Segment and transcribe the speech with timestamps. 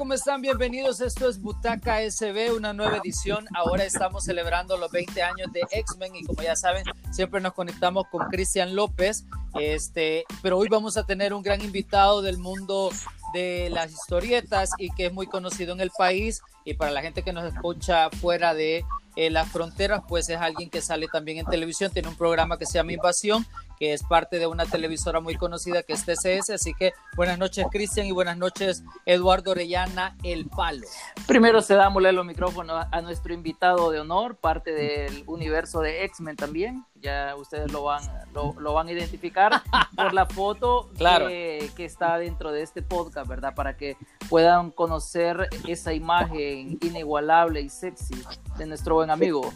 [0.00, 0.40] ¿Cómo están?
[0.40, 1.02] Bienvenidos.
[1.02, 3.44] Esto es Butaca SB, una nueva edición.
[3.54, 8.06] Ahora estamos celebrando los 20 años de X-Men y como ya saben, siempre nos conectamos
[8.10, 9.26] con Cristian López.
[9.60, 12.88] Este, pero hoy vamos a tener un gran invitado del mundo
[13.34, 17.22] de las historietas y que es muy conocido en el país y para la gente
[17.22, 21.44] que nos escucha fuera de eh, las fronteras, pues es alguien que sale también en
[21.44, 23.46] televisión, tiene un programa que se llama Invasión
[23.80, 26.50] que es parte de una televisora muy conocida que es TCS.
[26.50, 30.86] Así que buenas noches, Cristian, y buenas noches, Eduardo Orellana, El Palo.
[31.26, 36.36] Primero se dámosle los micrófonos a nuestro invitado de honor, parte del universo de X-Men
[36.36, 36.84] también.
[36.96, 38.02] Ya ustedes lo van,
[38.34, 39.62] lo, van a identificar
[39.96, 41.28] por la foto claro.
[41.28, 43.54] que, que está dentro de este podcast, ¿verdad?
[43.54, 43.96] Para que
[44.28, 48.22] puedan conocer esa imagen inigualable y sexy
[48.58, 49.50] de nuestro buen amigo.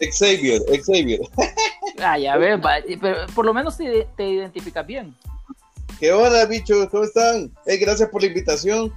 [0.00, 1.20] Xavier, Xavier.
[1.98, 2.60] Ah, ya ves,
[3.00, 5.14] pero por lo menos te, te identificas bien.
[6.00, 6.88] ¿Qué onda, bichos?
[6.90, 7.52] ¿Cómo están?
[7.64, 8.92] gracias por la invitación.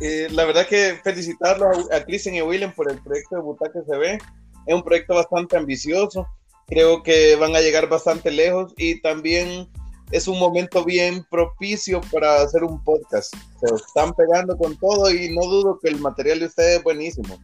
[0.00, 3.42] Eh, la verdad que felicitarlo a, a Kristen y a William por el proyecto de
[3.42, 4.18] Butaque CB.
[4.66, 6.26] Es un proyecto bastante ambicioso.
[6.66, 9.68] Creo que van a llegar bastante lejos y también
[10.10, 13.34] es un momento bien propicio para hacer un podcast.
[13.60, 17.38] Se están pegando con todo y no dudo que el material de ustedes es buenísimo.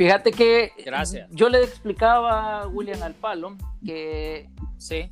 [0.00, 1.28] Fíjate que Gracias.
[1.30, 4.48] yo le explicaba a William Alpalo que
[4.78, 5.10] sí.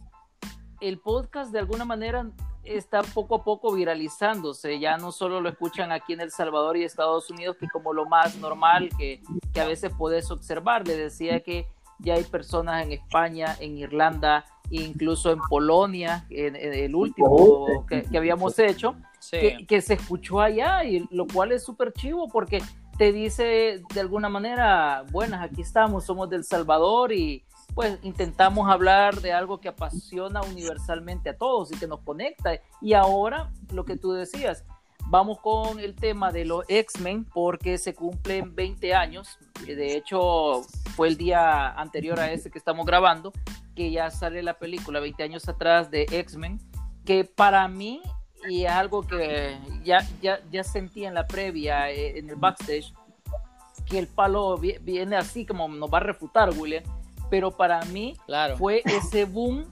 [0.81, 2.31] el podcast de alguna manera
[2.65, 4.81] está poco a poco viralizándose.
[4.81, 8.07] Ya no solo lo escuchan aquí en El Salvador y Estados Unidos, que como lo
[8.07, 9.21] más normal que,
[9.53, 10.89] que a veces puedes observar.
[10.89, 11.67] Le decía que
[11.99, 18.17] ya hay personas en España, en Irlanda, incluso en Polonia, en, el último que, que
[18.17, 18.97] habíamos hecho,
[19.31, 22.63] que, que, se escuchó allá, y lo cual es súper chivo porque
[22.99, 29.21] te dice de alguna manera, buenas, aquí estamos, somos del Salvador y pues intentamos hablar
[29.21, 32.61] de algo que apasiona universalmente a todos y que nos conecta.
[32.81, 34.65] Y ahora, lo que tú decías,
[35.07, 39.39] vamos con el tema de los X-Men porque se cumplen 20 años.
[39.65, 40.63] De hecho,
[40.97, 43.33] fue el día anterior a ese que estamos grabando,
[43.77, 46.59] que ya sale la película 20 años atrás de X-Men,
[47.05, 48.03] que para mí
[48.49, 52.93] y algo que ya, ya, ya sentí en la previa, eh, en el backstage,
[53.87, 56.85] que el palo viene así como nos va a refutar, William,
[57.31, 58.57] pero para mí claro.
[58.57, 59.65] fue ese boom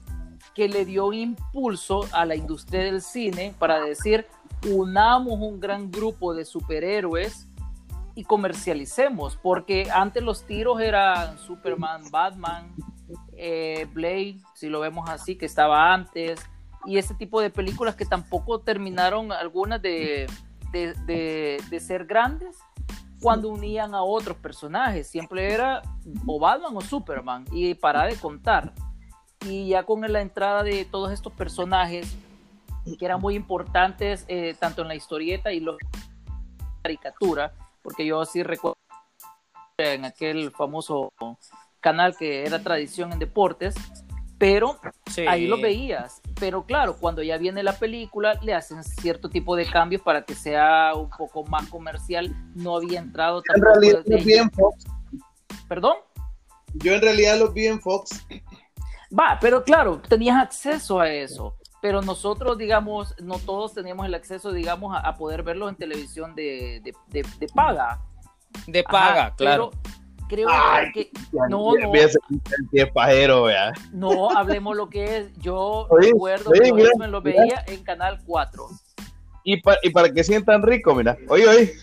[0.53, 4.25] que le dio impulso a la industria del cine para decir,
[4.67, 7.47] unamos un gran grupo de superhéroes
[8.15, 12.73] y comercialicemos, porque antes los tiros eran Superman, Batman,
[13.35, 16.39] eh, Blade, si lo vemos así, que estaba antes,
[16.85, 20.27] y ese tipo de películas que tampoco terminaron algunas de,
[20.71, 22.57] de, ser grandes
[23.21, 25.07] cuando unían a otros personajes.
[25.07, 25.81] Siempre era
[26.25, 28.73] o Batman o Superman y para de contar.
[29.45, 32.15] Y ya con la entrada de todos estos personajes
[32.95, 35.75] que eran muy importantes eh, tanto en la historieta y la
[36.81, 38.77] caricatura, porque yo sí recuerdo
[39.77, 41.11] en aquel famoso
[41.81, 43.75] canal que era tradición en deportes,
[44.37, 44.79] pero
[45.27, 46.21] ahí lo veías.
[46.39, 50.35] Pero claro, cuando ya viene la película, le hacen cierto tipo de cambios para que
[50.35, 52.35] sea un poco más comercial.
[52.55, 54.85] No había entrado En realidad los vi en Fox.
[55.67, 55.95] ¿Perdón?
[56.73, 58.25] Yo en realidad los vi en Fox.
[59.17, 61.55] Va, pero claro, tenías acceso a eso.
[61.81, 66.81] Pero nosotros, digamos, no todos teníamos el acceso, digamos, a, poder verlos en televisión de,
[66.83, 68.01] de, paga.
[68.65, 69.71] De paga, claro
[70.27, 70.47] creo
[70.93, 71.09] que
[71.49, 71.91] no, no.
[72.93, 73.47] pajero,
[73.93, 75.37] No, hablemos lo que es.
[75.37, 78.67] Yo recuerdo que me lo veía en Canal 4.
[79.43, 81.17] Y, y para que sientan rico, mira.
[81.29, 81.73] Oye, oye.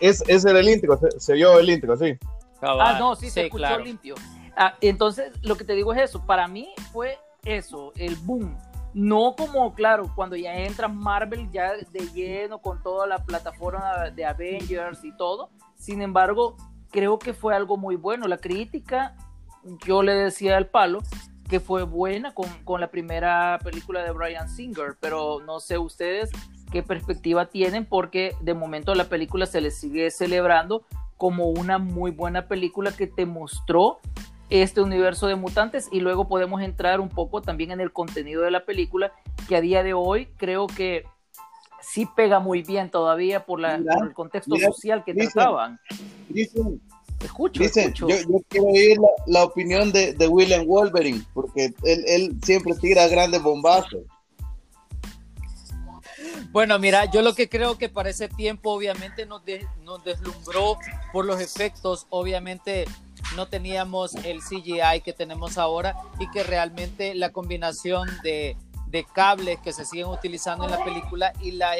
[0.00, 2.18] Es, ese era el íntegro, se, vio el íntegro, sí.
[2.62, 4.14] Ah, no, sí, se escuchó limpio.
[4.56, 6.24] Ah, entonces, lo que te digo es eso.
[6.24, 8.56] Para mí fue eso, el boom
[8.92, 14.24] no como, claro, cuando ya entra Marvel ya de lleno con toda la plataforma de
[14.24, 15.50] Avengers y todo.
[15.76, 16.56] Sin embargo,
[16.90, 18.26] creo que fue algo muy bueno.
[18.26, 19.16] La crítica,
[19.86, 21.00] yo le decía al palo
[21.48, 26.30] que fue buena con, con la primera película de Brian Singer, pero no sé ustedes
[26.70, 30.84] qué perspectiva tienen porque de momento la película se le sigue celebrando
[31.16, 33.98] como una muy buena película que te mostró
[34.50, 38.50] este universo de mutantes y luego podemos entrar un poco también en el contenido de
[38.50, 39.12] la película
[39.48, 41.04] que a día de hoy creo que
[41.80, 45.78] sí pega muy bien todavía por, la, el contexto social que trataban.
[46.28, 46.80] Dicen,
[47.22, 47.62] escucho,
[47.94, 48.08] Yo,
[48.48, 54.02] quiero oír la, opinión de, de, William Wolverine porque él, él siempre tira grandes bombazos.
[56.52, 59.42] Bueno, mira, yo lo que creo que para ese tiempo obviamente nos,
[59.82, 60.76] nos deslumbró
[61.12, 62.86] por los efectos, obviamente
[63.36, 68.56] no teníamos el CGI que tenemos ahora y que realmente la combinación de,
[68.86, 71.72] de cables que se siguen utilizando en la película y la,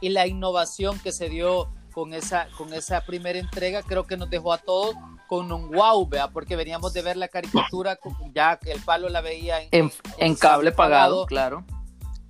[0.00, 4.30] y la innovación que se dio con esa, con esa primera entrega, creo que nos
[4.30, 4.94] dejó a todos
[5.26, 6.28] con un wow, ¿vea?
[6.28, 7.98] porque veníamos de ver la caricatura,
[8.34, 11.64] ya que el palo la veía en, en, cable pagado, claro.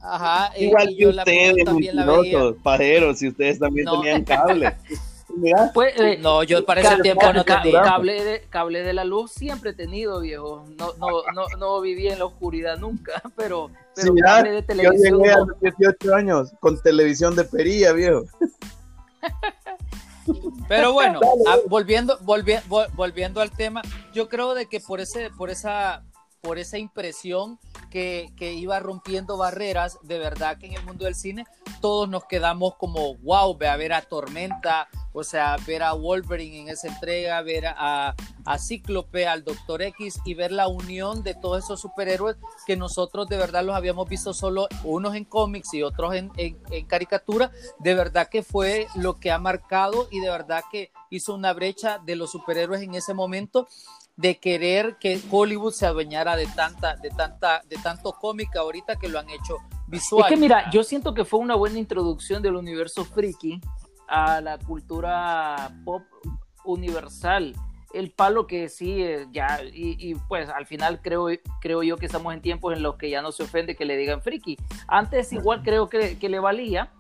[0.01, 2.39] Ajá, Igual y que ustedes, también la veía.
[2.63, 4.77] pajeros, si ustedes también tenían cable.
[5.73, 7.83] Pues, eh, no, yo para ese tiempo no tenía.
[7.83, 10.65] Cable de, cable de la luz siempre he tenido, viejo.
[10.79, 15.11] No, no, no, no viví en la oscuridad nunca, pero, pero cable de televisión.
[15.11, 18.25] Yo llegué a los 18 años con televisión de perilla, viejo.
[20.69, 21.19] Pero bueno,
[21.69, 23.83] volviendo, volviendo, volviendo al tema,
[24.13, 26.05] yo creo de que por ese, por esa,
[26.41, 27.59] por esa impresión
[27.91, 31.45] que, que, iba rompiendo barreras, de verdad que en el mundo del cine
[31.81, 36.61] todos nos quedamos como, wow, ve a ver a Tormenta, o sea, ver a Wolverine
[36.61, 38.15] en esa entrega, ver a,
[38.45, 42.37] a Cíclope, al Doctor X y ver la unión de todos esos superhéroes
[42.67, 46.59] que nosotros de verdad los habíamos visto solo unos en cómics y otros en, en,
[46.71, 51.35] en caricatura, de verdad que fue lo que ha marcado y de verdad que hizo
[51.35, 53.69] una brecha de los superhéroes en ese momento
[54.17, 59.09] de querer que Hollywood se adueñara de tanta, de tanta, de tanto cómic ahorita que
[59.09, 59.57] lo han hecho
[59.87, 60.25] visual.
[60.25, 63.61] Es que mira, yo siento que fue una buena introducción del universo friki
[64.09, 66.03] a la cultura pop
[66.65, 67.55] universal.
[67.93, 71.27] El palo que sí, eh, ya, y, pues al final creo,
[71.61, 73.99] creo yo que estamos en tiempos en los que ya no se ofende que le
[73.99, 74.57] digan friki.
[74.89, 76.91] Antes igual creo que, que le valía,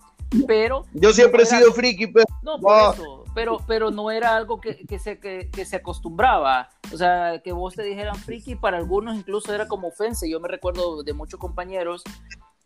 [0.47, 0.85] pero...
[0.93, 2.27] Yo siempre he sido friki, pero...
[2.43, 6.69] No, por eso, pero, pero no era algo que, que se, que, que, se acostumbraba.
[6.93, 10.27] O sea, que vos te dijeran friki, para algunos incluso era como ofensa.
[10.27, 12.03] Yo me recuerdo de muchos compañeros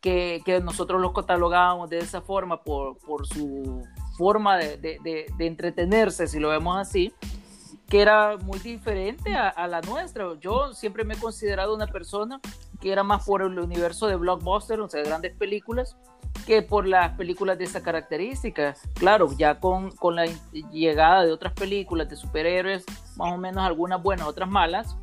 [0.01, 3.83] que, que nosotros los catalogábamos de esa forma por, por su
[4.17, 7.13] forma de, de, de, entretenerse, si lo vemos así,
[7.89, 10.27] que era muy diferente a, la nuestra.
[10.41, 12.41] Yo siempre me he considerado una persona
[12.81, 15.97] que era más por el universo de blockbuster, o sea, de grandes películas,
[16.47, 18.75] que por las películas de esa característica.
[18.95, 20.27] Claro, ya con, con, la
[20.73, 22.85] llegada de otras películas de superhéroes,
[23.17, 24.97] más o menos algunas buenas, otras malas,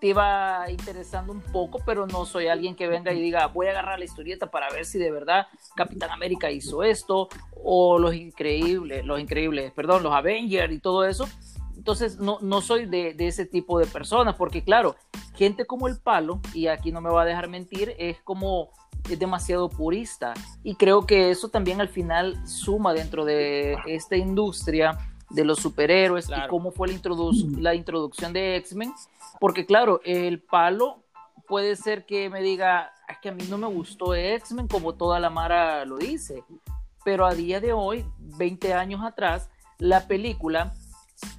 [0.00, 3.70] te iba interesando un poco, pero no soy alguien que venga y diga, voy a
[3.70, 7.28] agarrar la historieta para ver si de verdad Capitán América hizo esto,
[7.62, 11.28] o los increíbles, los increíbles, perdón, los Avengers y todo eso.
[11.76, 14.96] Entonces, no, no soy de, de ese tipo de personas, porque claro,
[15.34, 18.70] gente como el palo, y aquí no me va a dejar mentir, es como
[19.10, 20.34] es demasiado purista
[20.64, 24.98] y creo que eso también al final suma dentro de esta industria
[25.30, 28.92] de los superhéroes y cómo fue la, introdu la introducción de X-Men,
[29.40, 31.04] porque claro, el palo
[31.46, 35.20] puede ser que me diga, es que a mí no me gustó X-Men como toda
[35.20, 36.44] la Mara lo dice,
[37.04, 39.48] pero a día de hoy, 20 años atrás,
[39.78, 40.74] la película,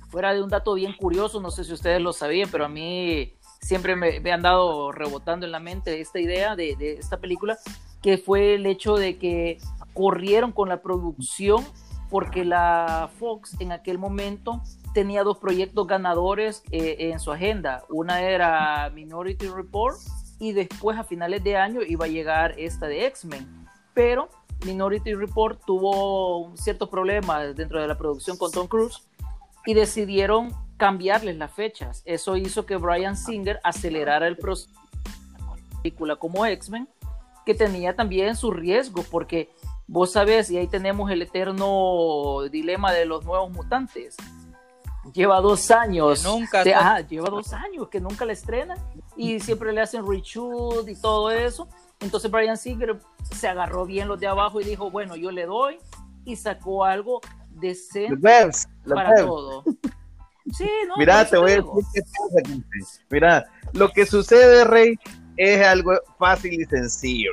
[0.10, 3.34] fuera de un dato bien curioso, no sé si ustedes lo sabían, pero a mí
[3.62, 7.58] siempre me, han dado rebotando en la mente esta idea de, de, esta película,
[8.02, 9.58] que fue el hecho de que
[9.94, 11.66] corrieron con la producción
[12.10, 14.62] porque la Fox en aquel momento
[14.98, 17.84] tenía dos proyectos ganadores eh, en su agenda.
[17.88, 19.96] Una era Minority Report
[20.40, 23.68] y después a finales de año iba a llegar esta de X-Men.
[23.94, 24.28] Pero
[24.66, 29.08] Minority Report tuvo ciertos problemas dentro de la producción con Tom Cruise
[29.68, 32.02] y decidieron cambiarles las fechas.
[32.04, 34.72] Eso hizo que Brian Singer acelerara el proceso
[35.04, 36.90] de película como X-Men,
[37.46, 39.52] que tenía también sus riesgos, porque
[39.86, 44.18] vos sabés, y ahí tenemos el eterno dilema de los nuevos mutantes.
[45.14, 46.24] Lleva dos años.
[46.24, 46.64] nunca.
[46.64, 48.78] lleva dos años que nunca la estrenan
[49.16, 51.68] y siempre le hacen reshoot y todo eso.
[52.00, 53.00] Entonces Brian Singer
[53.32, 55.80] se agarró bien los de abajo y dijo, bueno, yo le doy
[56.26, 58.18] y sacó algo decente
[58.86, 59.64] para todo.
[60.54, 62.64] Sí, no, Mira, te voy a decir qué pasa,
[63.10, 64.98] Mira, lo que sucede, Rey,
[65.36, 67.32] es algo fácil y sencillo.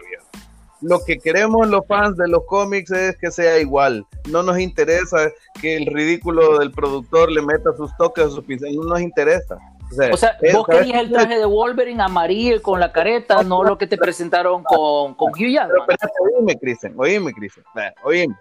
[0.85, 4.07] Lo que queremos los fans de los cómics es que sea igual.
[4.29, 8.77] No nos interesa que el ridículo del productor le meta sus toques o sus pinceles.
[8.77, 9.57] No nos interesa.
[9.91, 13.65] O sea, o sea vos querías el traje de Wolverine amarillo con la careta, no
[13.65, 15.69] lo que te presentaron con, con Hugh Jackman.
[15.69, 17.65] Pero espérate, oíme, Cristian, oíme, Cristian.
[18.03, 18.35] Oíme.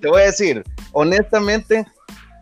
[0.00, 0.62] Te voy a decir,
[0.92, 1.86] honestamente,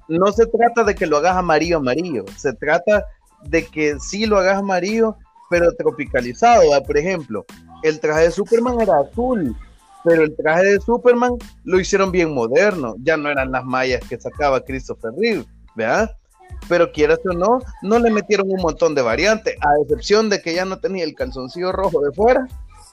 [0.09, 3.05] no se trata de que lo hagas amarillo amarillo, se trata
[3.45, 5.17] de que sí lo hagas amarillo,
[5.51, 6.63] pero tropicalizado.
[6.85, 7.45] Por ejemplo,
[7.83, 9.57] el traje de Superman era azul,
[10.05, 11.33] pero el traje de Superman
[11.65, 15.45] lo hicieron bien moderno, ya no eran las mallas que sacaba Christopher Reeve,
[15.75, 16.11] ¿verdad?
[16.69, 20.55] Pero quieras o no, no le metieron un montón de variantes, a excepción de que
[20.55, 22.47] ya no tenía el calzoncillo rojo de fuera,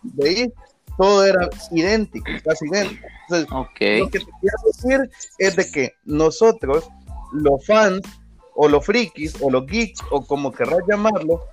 [0.03, 0.53] de ahí
[0.97, 3.05] todo era idéntico, casi idéntico.
[3.29, 6.89] Entonces, lo que te quiero decir es de que nosotros
[7.33, 8.01] los fans
[8.55, 11.43] o los frikis, o los geeks, o como querrás llamarlo,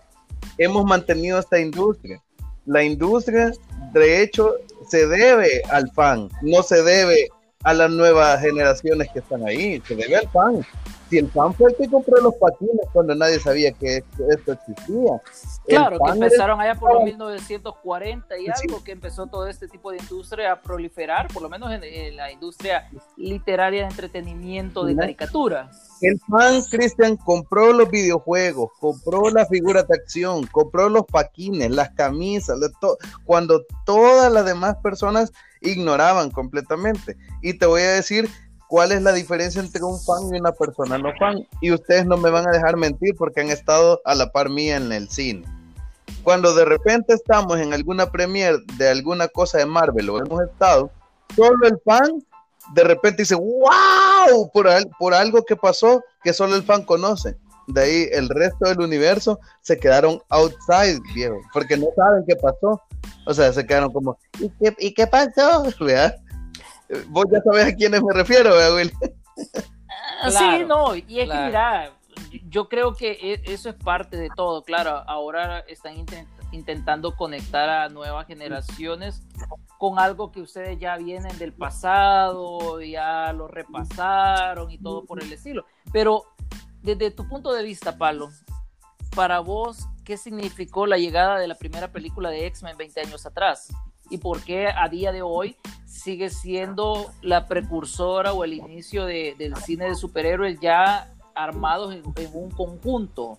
[0.56, 2.22] hemos mantenido esta industria.
[2.66, 3.52] La industria,
[3.92, 4.54] de hecho,
[4.88, 7.28] se debe al fan, no se debe
[7.62, 10.66] a las nuevas generaciones que están ahí, se debe al fan
[11.08, 15.20] si el fan fue el que compró los patines cuando nadie sabía que esto existía.
[15.66, 19.99] Claro, que empezaron allá por los 1940 y algo, que empezó todo este tipo de
[19.99, 25.70] industria a proliferar, por lo menos en, la industria literaria de entretenimiento de caricatura.
[26.00, 31.90] El fan, Cristian, compró los videojuegos, compró las figuras de acción, compró los paquines, las
[31.90, 32.58] camisas,
[33.25, 37.16] cuando todas las demás personas ignoraban completamente.
[37.42, 38.28] Y te voy a decir
[38.74, 41.46] cuál es la diferencia entre un fan y una persona no fan.
[41.60, 44.76] Y ustedes no me van a dejar mentir porque han estado a la par mía
[44.76, 45.46] en el cine.
[46.24, 50.90] Cuando de repente estamos en alguna premiere de alguna cosa de Marvel o hemos estado,
[51.36, 52.20] solo el fan
[52.72, 54.66] de repente dice, wow, por,
[54.98, 57.36] por algo que pasó que solo el fan conoce.
[57.68, 62.82] De ahí el resto del universo se quedaron outside, viejo, porque no saben qué pasó.
[63.24, 65.62] O sea, se quedaron como, ¿y qué, ¿y qué pasó?
[65.78, 66.16] ¿Verdad?
[67.08, 68.92] Vos ya sabes a quiénes me refiero, Will.
[70.22, 71.92] Ah, sí, no, y es que mira,
[72.48, 75.94] yo creo que e, eso es parte de todo, claro, ahora están
[76.52, 79.22] intentando conectar a nuevas generaciones
[79.78, 85.32] con algo que ustedes ya vienen del pasado, ya lo repasaron y todo por el
[85.32, 85.66] estilo.
[85.92, 86.24] Pero
[86.82, 88.30] desde tu punto de vista, Pablo,
[89.14, 93.72] para vos, ¿qué significó la llegada de la primera película de X-Men 20 años atrás?
[94.11, 95.56] ¿Y por qué a día de hoy
[95.94, 102.50] sigue siendo la precursora o el inicio del cine de superhéroes ya armados en, un
[102.50, 103.38] conjunto.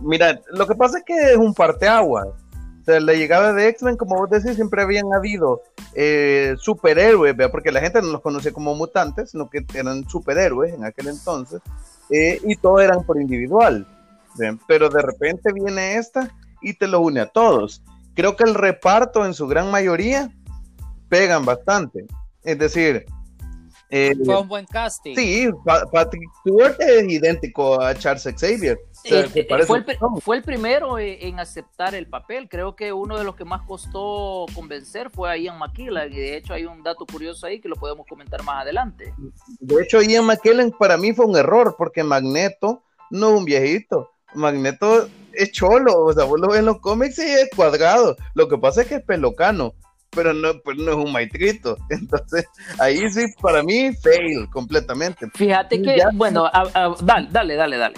[0.00, 2.26] Mira, lo que pasa es que es un parteaguas.
[2.26, 5.62] O sea, la llegada de X-Men, como vos decís, siempre habían habido
[5.94, 10.84] eh, superhéroes, porque la gente no los conocía como mutantes, sino que eran superhéroes en
[10.84, 11.60] aquel entonces,
[12.10, 13.86] eh, y todos eran por individual.
[14.66, 16.30] Pero de repente viene esta
[16.60, 17.82] y te lo une a todos
[18.14, 20.30] creo que el reparto en su gran mayoría
[21.08, 22.06] pegan bastante.
[22.42, 23.06] Es decir,
[23.94, 25.14] eh, fue un buen casting.
[25.14, 25.50] Sí,
[25.92, 28.78] Patrick Stewart es idéntico a Charles Xavier.
[29.04, 32.48] Eh, eh, fue, el, primero en aceptar el papel.
[32.48, 36.10] Creo que uno de los que más costó convencer fue a Ian McKellen.
[36.10, 39.12] Y de hecho hay un dato curioso ahí que lo podemos comentar más adelante.
[39.60, 44.10] De hecho, Ian McKellen para mí fue un error porque Magneto no es un viejito.
[44.32, 48.16] Magneto es cholo, o sea, vos lo ves en los cómics y es cuadrado.
[48.34, 49.74] Lo que pasa es que es pelocano,
[50.10, 51.76] pero no, pues no es un maitrito.
[51.90, 52.46] Entonces,
[52.78, 55.28] ahí sí, para mí, fail completamente.
[55.34, 56.50] Fíjate que, bueno,
[57.00, 57.94] dale, dale, dale, dale.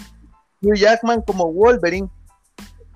[0.62, 2.08] Hugh Jackman como Wolverine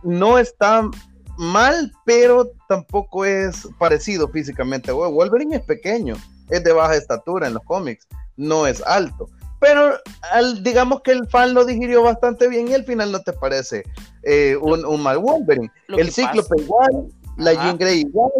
[0.02, 0.88] no está
[1.37, 4.90] mal, pero tampoco es parecido físicamente.
[4.92, 6.16] Wolverine es pequeño,
[6.49, 9.28] es de baja estatura en los cómics, no es alto
[9.61, 9.99] pero
[10.33, 13.85] al, digamos que el fan lo digirió bastante bien y al final no te parece
[14.23, 15.71] eh, un, mal Wolverine.
[15.89, 18.31] el Cíclope igual, la Jean Grey igual,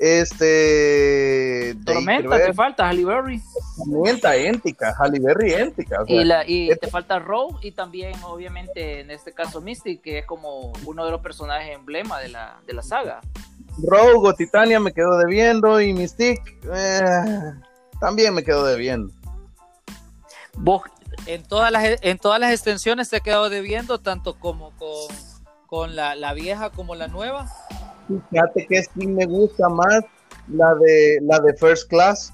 [0.00, 1.76] este...
[1.84, 3.40] Tormenta, te falta Halle Berry.
[3.76, 5.98] Tormenta, éntica, Halle Berry, éntica.
[6.06, 10.26] y, la, y te falta Rogue y también obviamente en este caso Mystic, que es
[10.26, 13.20] como uno de los personajes emblema de la, de la saga.
[13.82, 16.40] Rogue o Titania me quedo debiendo y Mystic
[16.74, 17.00] eh,
[18.00, 19.12] también me quedo debiendo.
[20.56, 20.82] Vos,
[21.26, 25.16] en todas las, en todas las extensiones te ha quedado debiendo, tanto como con,
[25.66, 27.50] con la, la, vieja como la nueva.
[28.30, 30.04] Fíjate que sí me gusta más
[30.48, 32.32] la de la de First Class.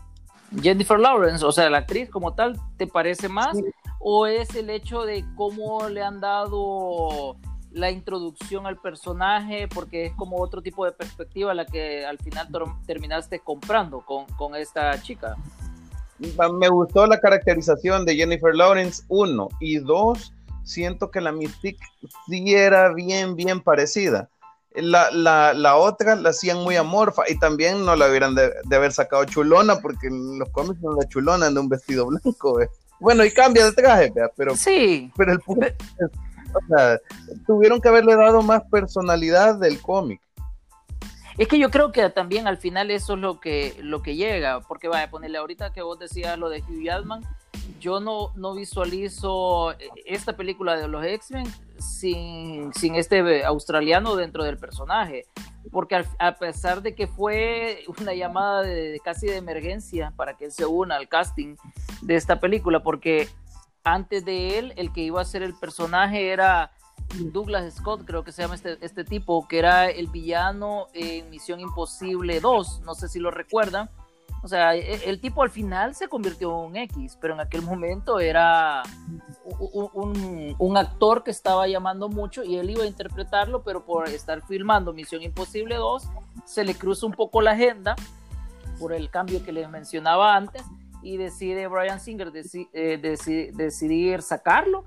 [0.62, 3.58] Jennifer Lawrence, o sea, la actriz como tal, ¿te parece más?
[3.98, 7.36] ¿O es el hecho de cómo le han dado
[7.72, 9.68] la introducción al personaje?
[9.68, 12.48] Porque es como otro tipo de perspectiva la que al final
[12.86, 15.36] terminaste comprando con, con esta chica
[16.18, 20.32] me gustó la caracterización de Jennifer Lawrence, uno, y dos,
[20.64, 21.84] siento que la Mystique
[22.28, 24.28] sí era bien, bien parecida.
[24.74, 28.92] La, la, la, otra la hacían muy amorfa y también no la hubieran de, haber
[28.92, 32.58] sacado chulona porque los cómics son la chulona de un vestido blanco.
[33.00, 35.10] Bueno, y cambia de traje, pero, sí.
[35.16, 35.66] pero el punto
[37.46, 40.20] tuvieron que haberle dado más personalidad del cómic.
[41.38, 44.60] Es que yo creo que también al final eso es lo que, lo que llega,
[44.60, 47.22] porque vaya ponerle ahorita que vos decías lo de Hugh Jackman,
[47.78, 49.74] yo no, no visualizo
[50.06, 51.46] esta película de los X-Men
[51.78, 55.26] sin, sin este australiano dentro del personaje,
[55.70, 60.52] porque a pesar de que fue una llamada de, casi de emergencia para que él
[60.52, 61.56] se una al casting
[62.00, 63.28] de esta película, porque
[63.84, 66.70] antes de él el que iba a ser el personaje era
[67.14, 71.60] Douglas Scott, creo que se llama este, este tipo, que era el villano en Misión
[71.60, 73.88] Imposible 2, no sé si lo recuerdan,
[74.42, 77.62] O sea, e, el tipo al final se convirtió en un X, pero en aquel
[77.62, 78.82] momento era
[79.44, 84.42] un, un, actor que estaba llamando mucho y él iba a interpretarlo, pero por estar
[84.46, 86.08] filmando Misión Imposible 2,
[86.44, 87.96] se le cruza un poco la agenda
[88.78, 90.62] por el cambio que les mencionaba antes
[91.02, 92.32] y decide Brian Singer
[92.72, 94.84] eh, decidir sacarlo,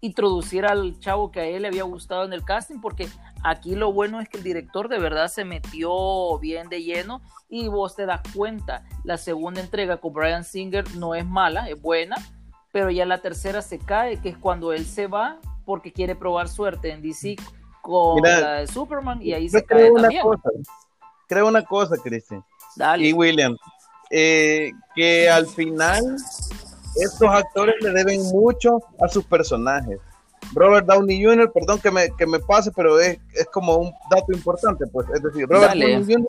[0.00, 3.08] introducir al chavo que a él le había gustado en el casting, porque
[3.42, 7.68] aquí lo bueno es que el director de verdad se metió bien de lleno y
[7.68, 12.16] vos te das cuenta, la segunda entrega con Brian Singer no es mala, es buena,
[12.72, 16.48] pero ya la tercera se cae, que es cuando él se va porque quiere probar
[16.48, 17.36] suerte en DC
[17.82, 20.22] con la de Superman y ahí se cae una también.
[20.22, 20.50] Cosa,
[21.26, 22.44] creo una cosa, Cristian.
[22.98, 23.56] Y William,
[24.10, 26.16] eh, que al final
[26.98, 29.98] estos actores le deben mucho a sus personajes.
[30.54, 34.32] Robert Downey Jr., perdón que me, que me pase, pero es, es como un dato
[34.32, 36.26] importante, pues, es decir, Robert Downey Jr.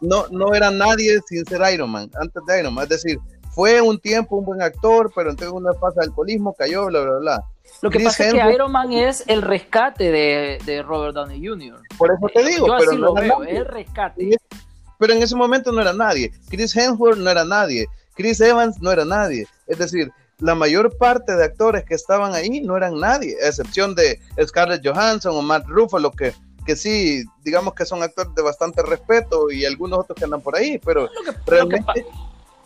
[0.00, 3.18] No, no era nadie sin ser Iron Man, antes de Iron Man, es decir,
[3.50, 7.18] fue un tiempo un buen actor, pero entonces una fase de alcoholismo cayó, bla, bla,
[7.18, 7.44] bla.
[7.82, 11.80] Lo que pasa es que Iron Man es el rescate de, de Robert Downey Jr.
[11.98, 13.56] Por eso te digo, Yo pero así no lo veo, nadie.
[13.58, 14.36] el rescate.
[14.98, 16.32] pero en ese momento no era nadie.
[16.48, 17.86] Chris Hemsworth no era nadie.
[18.14, 19.46] Chris Evans no era nadie.
[19.70, 23.94] Es decir, la mayor parte de actores que estaban ahí no eran nadie, a excepción
[23.94, 26.34] de Scarlett Johansson o Matt Ruffalo, que,
[26.66, 30.56] que sí, digamos que son actores de bastante respeto y algunos otros que andan por
[30.56, 32.06] ahí, pero Lo que, lo que realmente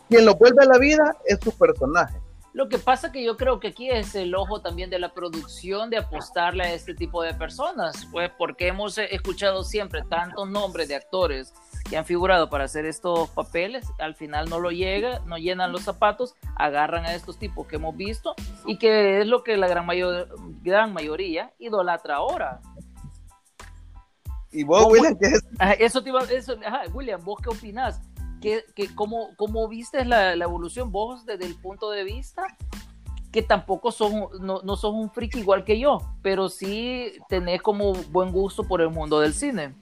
[0.08, 2.18] quien lo vuelve a la vida es su personaje.
[2.52, 5.90] Lo que pasa que yo creo que aquí es el ojo también de la producción
[5.90, 10.94] de apostarle a este tipo de personas, pues porque hemos escuchado siempre tantos nombres de
[10.94, 11.52] actores
[11.88, 15.82] que han figurado para hacer estos papeles, al final no lo llega, no llenan los
[15.82, 18.34] zapatos, agarran a estos tipos que hemos visto
[18.66, 20.28] y que es lo que la gran, mayor,
[20.62, 22.60] gran mayoría idolatra ahora.
[24.50, 24.92] Y vos, ¿Cómo?
[24.92, 28.00] William, que es Ajá, Eso te iba, eso, ajá, William, ¿vos qué opinás?
[28.40, 32.46] ¿Qué, qué, cómo, ¿Cómo viste la, la, evolución vos desde el punto de vista
[33.32, 37.94] que tampoco son, no, no sos un friki igual que yo, pero sí tenés como
[38.10, 39.74] buen gusto por el mundo del cine?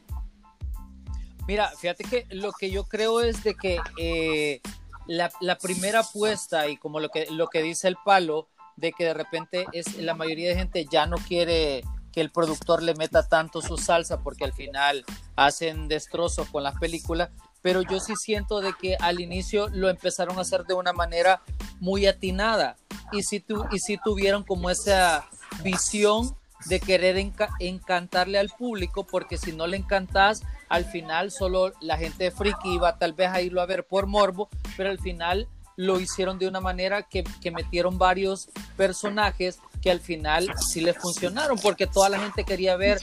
[1.46, 4.61] Mira, fíjate que lo que yo creo es de que eh,
[5.07, 9.05] la, la, primera apuesta y como lo que, lo que dice el palo, de que
[9.05, 13.26] de repente es la mayoría de gente ya no quiere que el productor le meta
[13.26, 17.31] tanto su salsa porque al final hacen destrozos con las películas,
[17.62, 21.42] pero yo sí siento de que al inicio lo empezaron a hacer de una manera
[21.81, 22.76] muy atinada.
[23.12, 25.28] Y sí, tu, y sí tuvieron como esa
[25.62, 31.72] visión de querer enca encantarle al público porque si no le encantas al final solo
[31.81, 35.48] la gente friki iba tal vez a irlo a ver por morbo pero al final
[35.77, 40.96] lo hicieron de una manera que, que metieron varios personajes que al final sí les
[40.96, 42.98] funcionaron porque toda la gente quería ver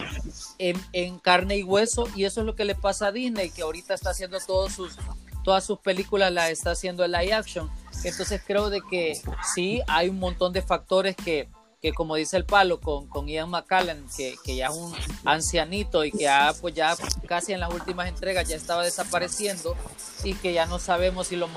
[0.58, 3.94] en, carne y hueso y eso es lo que le pasa a Disney que ahorita
[3.94, 4.98] está haciendo todos sus,
[5.44, 7.70] todas sus películas la está haciendo en live action.
[8.04, 9.20] Entonces creo de que
[9.54, 11.50] sí hay un montón de factores que
[11.82, 16.04] que como dice el palo con, con Ian McCallan, que, que, ya es un ancianito
[16.04, 16.96] y que ya, pues ya
[17.28, 19.76] casi en las últimas entregas ya estaba desapareciendo
[20.24, 21.48] y que ya no sabemos si lo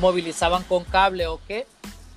[0.00, 1.66] movilizaban con cable o qué,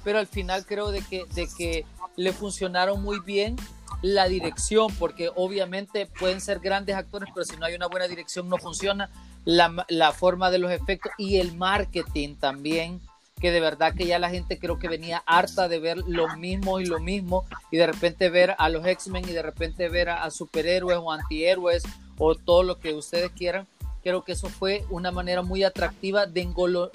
[0.03, 1.85] pero al final creo de que, de que
[2.17, 3.55] le funcionaron muy bien
[4.01, 8.49] la dirección, porque obviamente pueden ser grandes actores, pero si no hay una buena dirección
[8.49, 9.09] no funciona,
[9.45, 13.01] la, la forma de los efectos y el marketing también
[13.43, 16.79] que de verdad que ya la gente creo que venía harta de ver lo mismo
[16.79, 20.23] y lo mismo y de repente ver a los X-Men y de repente ver a,
[20.23, 21.83] a, superhéroes o antihéroes
[22.17, 23.67] o todo lo que ustedes quieran.
[24.01, 26.89] Creo que eso fue una manera muy atractiva de engolo,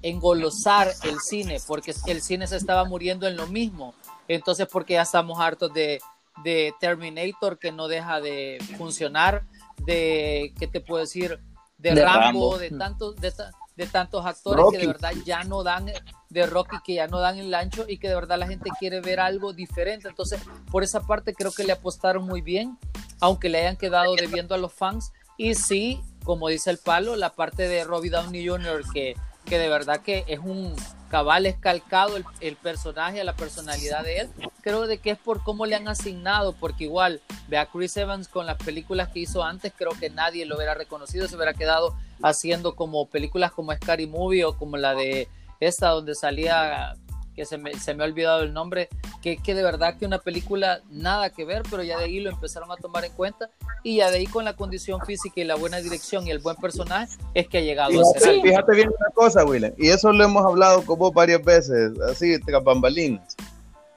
[0.00, 3.92] engolosar el cine, porque el cine se estaba muriendo en lo mismo.
[4.26, 6.00] Entonces, porque ya estamos hartos de,
[6.44, 9.44] de Terminator que no deja de funcionar,
[9.84, 11.40] de, ¿qué te puedo decir?
[11.76, 13.16] De, de Rambo, Rambo, de tantos...
[13.16, 13.30] De,
[13.76, 14.76] de tantos actores Rocky.
[14.76, 15.90] que de verdad ya no dan
[16.28, 19.00] de Rocky que ya no dan el ancho y que de verdad la gente quiere
[19.00, 22.78] ver algo diferente entonces por esa parte creo que le apostaron muy bien
[23.20, 27.32] aunque le hayan quedado debiendo a los fans y sí como dice el palo la
[27.32, 28.84] parte de Robbie Downey Jr.
[28.92, 30.74] que, que de verdad que es un
[31.10, 34.30] cabal escalcado el, el personaje la personalidad de él
[34.62, 38.28] creo de que es por cómo le han asignado porque igual ve a Chris Evans
[38.28, 41.94] con las películas que hizo antes creo que nadie lo hubiera reconocido se hubiera quedado
[42.22, 45.28] haciendo como películas como Scary Movie o como la de
[45.60, 46.94] esta donde salía
[47.34, 48.88] que se me, se me ha olvidado el nombre,
[49.20, 52.30] que, que, de verdad que una película nada que ver, pero ya de ahí lo
[52.30, 53.50] empezaron a tomar en cuenta
[53.82, 56.56] y ya de ahí con la condición física y la buena dirección y el buen
[56.56, 58.42] personaje es que ha llegado fíjate, a ser algo.
[58.42, 62.36] Fíjate bien una cosa, William, y eso lo hemos hablado con vos varias veces, así,
[62.62, 63.36] bambalinas.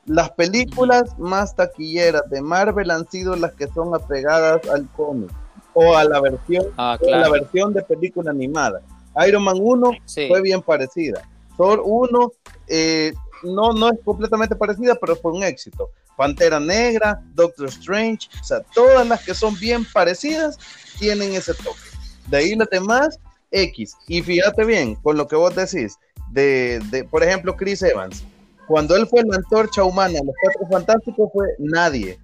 [0.05, 5.29] Las películas más taquilleras de Marvel han sido las que son apegadas al cómic
[5.79, 7.17] o a la versión, ah, claro.
[7.17, 8.81] a la versión de película animada.
[9.27, 9.91] Iron Man 1
[10.27, 11.21] fue bien parecida.
[11.55, 12.31] Thor 1
[12.67, 13.13] eh,
[13.43, 15.91] no, no es completamente parecida, pero fue un éxito.
[16.15, 20.57] Pantera Negra, Doctor Strange, o sea, todas las que son bien parecidas
[20.97, 21.79] tienen ese toque.
[22.27, 23.19] De ahí las demás,
[23.51, 23.95] X.
[24.07, 25.99] Y fíjate bien con lo que vos decís,
[26.31, 28.23] de, de por ejemplo, Chris Evans.
[28.67, 32.19] Cuando él fue la antorcha humana, los cuatro fantásticos fue nadie.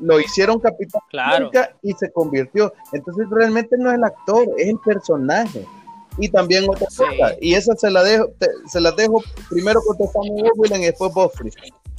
[0.00, 1.50] Lo hicieron Capitán claro.
[1.82, 2.72] y se convirtió.
[2.92, 5.66] Entonces realmente no es el actor, es el personaje.
[6.18, 8.30] Y también otra cosa, y esa se la dejo,
[8.66, 11.52] se la dejo primero contestando William y después Boffrey.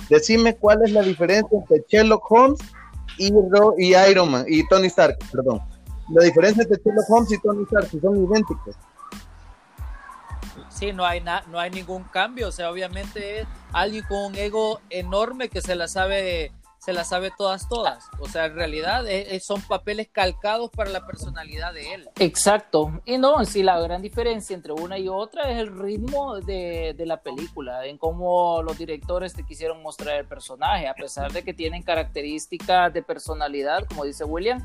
[0.10, 2.60] Decime cuál es la diferencia entre Sherlock Holmes
[3.18, 3.32] y,
[3.78, 5.62] y Iron Man y Tony Stark, perdón.
[6.10, 8.76] La diferencia entre Sherlock Holmes y Tony Stark son idénticos.
[10.70, 12.48] Sí, no hay, no hay ningún cambio.
[12.48, 16.52] O sea, obviamente es alguien con un ego enorme que se la sabe,
[16.90, 18.10] se la sabe todas, todas.
[18.20, 19.06] O sea, en realidad
[19.42, 22.10] son papeles calcados para la personalidad de él.
[22.18, 23.00] Exacto.
[23.06, 27.06] Y no, sí, la gran diferencia entre una y otra es el ritmo de, de
[27.06, 31.54] la película, en cómo los directores te quisieron mostrar el personaje, a pesar de que
[31.54, 34.60] tienen características de personalidad, como dice William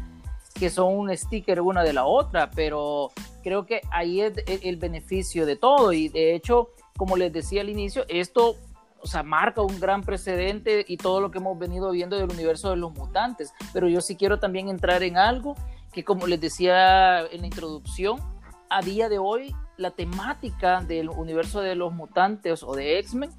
[0.58, 3.10] que son un sticker una de la otra, pero
[3.42, 7.68] creo que ahí es el beneficio de todo y de hecho, como les decía al
[7.68, 8.54] inicio, esto
[9.04, 12.70] o sea, marca un gran precedente y todo lo que hemos venido viendo del universo
[12.70, 15.54] de los mutantes, pero yo sí quiero también entrar en algo
[15.92, 18.18] que como les decía en la introducción,
[18.70, 23.30] a día de hoy la temática del universo de los mutantes o de X-Men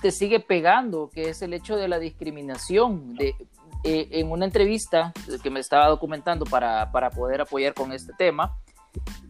[0.00, 3.34] te sigue pegando, que es el hecho de la discriminación, de,
[3.82, 8.56] eh, en una entrevista que me estaba documentando para, para poder apoyar con este tema,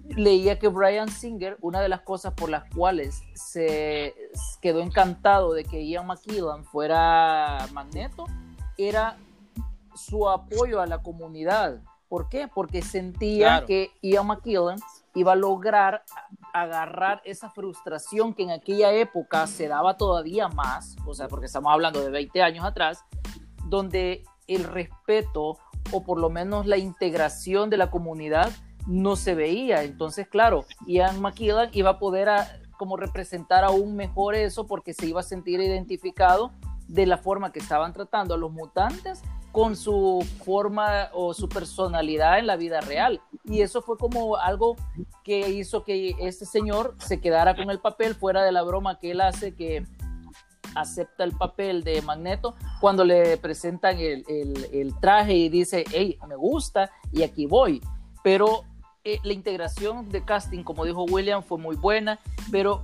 [0.08, 4.14] leía que Brian Singer, una de las cosas por las cuales se
[4.60, 8.26] quedó encantado de que Ian McKellen fuera Magneto,
[8.76, 9.16] era
[9.94, 11.80] su apoyo a la comunidad.
[12.08, 12.48] ¿Por qué?
[12.48, 14.78] Porque sentía que Ian McKellen
[15.14, 16.04] iba a lograr
[16.52, 21.72] agarrar esa frustración que en aquella época se daba todavía más, o sea, porque estamos
[21.72, 23.04] hablando de 20 años atrás,
[23.66, 25.58] donde el respeto
[25.90, 28.50] o por lo menos la integración de la comunidad
[28.86, 29.82] no se veía.
[29.82, 32.28] Entonces, claro, Ian McKellen iba a poder
[32.76, 36.52] como representar aún mejor eso porque se iba a sentir identificado
[36.88, 42.40] de la forma que estaban tratando a los mutantes con su forma o su personalidad
[42.40, 43.20] en la vida real.
[43.44, 44.76] Y eso fue como algo
[45.22, 49.12] que hizo que este señor se quedara con el papel fuera de la broma que
[49.12, 49.86] él hace que
[50.74, 56.90] acepta el papel de Magneto cuando le presentan el, traje y dice, hey, me gusta
[57.12, 57.80] y aquí voy.
[58.24, 58.64] Pero
[59.04, 62.18] eh, la integración de casting, como dijo William, fue muy buena,
[62.50, 62.82] pero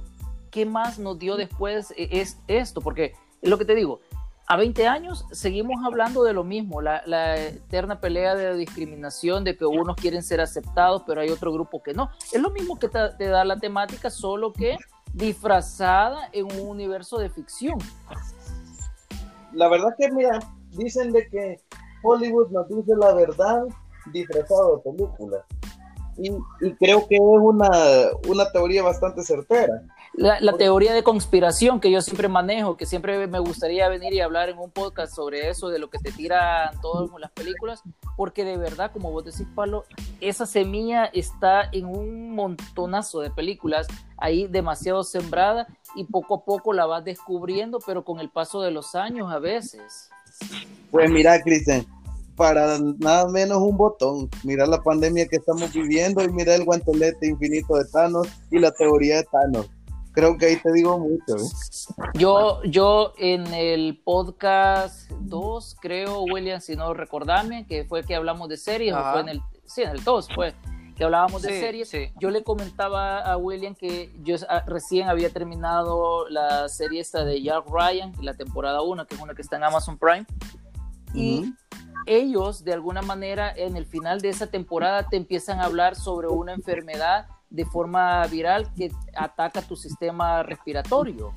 [0.50, 2.80] ¿qué más nos dio después eh, es esto?
[2.80, 4.00] Porque es lo que te digo,
[4.46, 9.64] a 20 años seguimos hablando de lo mismo, la, eterna pelea de discriminación, de que
[9.64, 12.10] unos quieren ser aceptados, pero hay otro grupo que no.
[12.32, 14.76] Es lo mismo que te da la temática, solo que
[15.12, 17.78] disfrazada en un universo de ficción.
[19.52, 20.40] La verdad que, mira,
[20.72, 21.60] dicen de que
[22.02, 23.64] Hollywood nos dice la verdad
[24.12, 25.46] disfrazado de película.
[26.20, 27.70] Y, creo que es una,
[28.28, 29.82] una teoría bastante certera.
[30.12, 34.48] La, teoría de conspiración que yo siempre manejo, que siempre me gustaría venir y hablar
[34.48, 37.82] en un podcast sobre eso, de lo que te tiran todas las películas,
[38.16, 39.84] porque de verdad, como vos decís, Pablo,
[40.20, 43.86] esa semilla está en un montonazo de películas,
[44.18, 48.72] ahí demasiado sembrada y poco a poco la vas descubriendo, pero con el paso de
[48.72, 50.10] los años a veces.
[50.90, 51.86] Pues mira, Cristian,
[52.40, 54.30] para nada menos un botón.
[54.44, 58.70] Mira la pandemia que estamos viviendo y mira el guantelete infinito de Thanos y la
[58.70, 59.68] teoría de Thanos
[60.12, 61.36] creo que ahí te digo mucho.
[61.36, 62.08] ¿eh?
[62.14, 68.48] Yo, yo en el podcast 2, creo, William, si no recordame, que fue que hablamos
[68.48, 70.54] de series, o fue en el, sí, en el 2 fue
[70.96, 76.28] que hablábamos de series, yo le comentaba a William que yo ah, recién había terminado
[76.28, 79.64] la serie esta de Jack Ryan, la temporada 1, que es una que está en
[79.64, 80.26] Amazon Prime,
[81.14, 81.54] y
[82.06, 86.28] ellos de alguna manera en el final de esa temporada te empiezan a hablar sobre
[86.28, 91.32] una enfermedad de forma viral que ataca tu sistema respiratorio.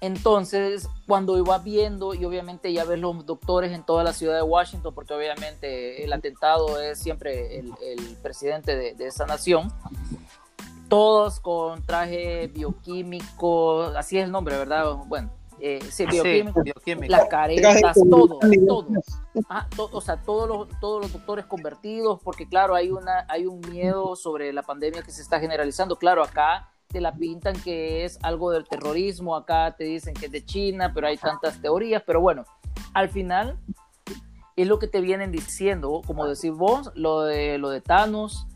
[0.00, 4.42] Entonces, cuando iba viendo, y obviamente ya ves los doctores en toda la ciudad de
[4.42, 9.70] Washington, porque obviamente el atentado es siempre el, presidente de, de, esa nación,
[10.88, 14.94] todos con traje bioquímico, así es el nombre, ¿verdad?
[15.06, 16.06] Bueno, eh, sí,
[17.06, 18.86] las caretas, todo, todo.
[19.48, 23.60] Ah, o sea, todos los, todos los doctores convertidos, porque claro, hay, una, hay un
[23.70, 25.96] miedo sobre la pandemia que se está generalizando.
[25.96, 30.32] Claro, acá te la pintan que es algo del terrorismo, acá te dicen que es
[30.32, 32.44] de China, pero hay tantas teorías, pero bueno,
[32.94, 33.58] al final
[34.56, 38.46] es lo que te vienen diciendo, como decís vos, lo de, lo de Thanos,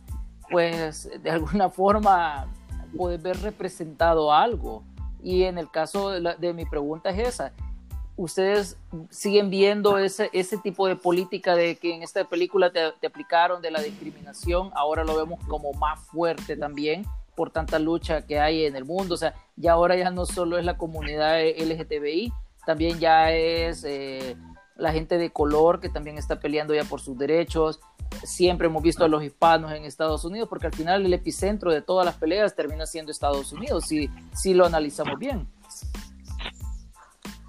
[0.50, 2.46] pues de alguna forma
[2.96, 4.84] puedes ver representado algo.
[5.24, 7.52] Y en el caso de, mi pregunta es esa,
[8.14, 8.76] ¿ustedes
[9.08, 13.70] siguen viendo ese, ese tipo de política de que en esta película te, aplicaron de
[13.70, 14.70] la discriminación?
[14.74, 19.14] Ahora lo vemos como más fuerte también por tanta lucha que hay en el mundo.
[19.14, 22.30] O sea, ya ahora ya no solo es la comunidad LGTBI,
[22.66, 24.36] también ya es eh,
[24.76, 27.80] la gente de color que también está peleando ya por sus derechos.
[28.24, 31.82] Siempre hemos visto a los hispanos en Estados Unidos, porque al final el epicentro de
[31.82, 35.48] todas las peleas termina siendo Estados Unidos, si, si lo analizamos bien.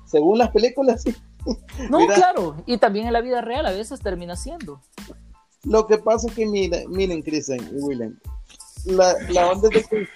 [0.06, 1.16] Según las películas, sí.
[1.90, 4.82] No, claro, y también en la vida real a veces termina siendo.
[5.64, 8.20] Lo que pasa es que miren, miren Kristen y William,
[8.86, 10.08] la, la onda de que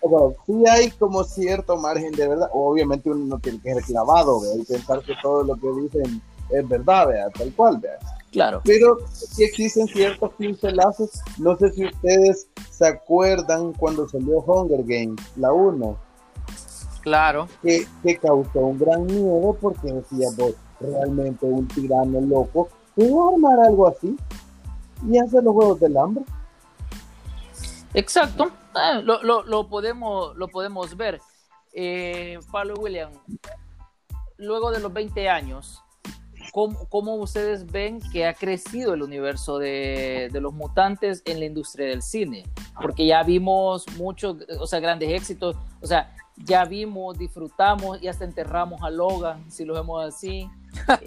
[0.00, 2.48] o sí hay como cierto margen de verdad.
[2.52, 6.68] Obviamente uno no tiene que ser clavado, y pensar que todo lo que dicen es
[6.68, 7.30] verdad, ¿vea?
[7.30, 7.78] tal cual.
[7.78, 7.98] ¿vea?
[8.30, 8.60] Claro.
[8.64, 11.10] Pero sí existen ciertos pincelazos.
[11.38, 15.98] No sé si ustedes se acuerdan cuando salió Hunger Games, la 1.
[17.02, 17.48] Claro.
[17.62, 23.60] Que, que causó un gran miedo porque decía, vos, realmente un tirano loco, ¿puedo armar
[23.60, 24.16] algo así?
[25.08, 26.24] Y hacer los juegos del hambre.
[27.94, 31.20] Exacto, ah, lo, podemos, lo podemos ver.
[31.72, 33.10] Eh, Pablo William,
[34.36, 35.82] luego de los 20 años,
[36.52, 42.02] ¿cómo, ustedes ven que ha crecido el universo de, los mutantes en la industria del
[42.02, 42.44] cine?
[42.80, 48.24] Porque ya vimos muchos, o sea, grandes éxitos, o sea, ya vimos, disfrutamos y hasta
[48.24, 50.48] enterramos a Logan, si lo vemos así.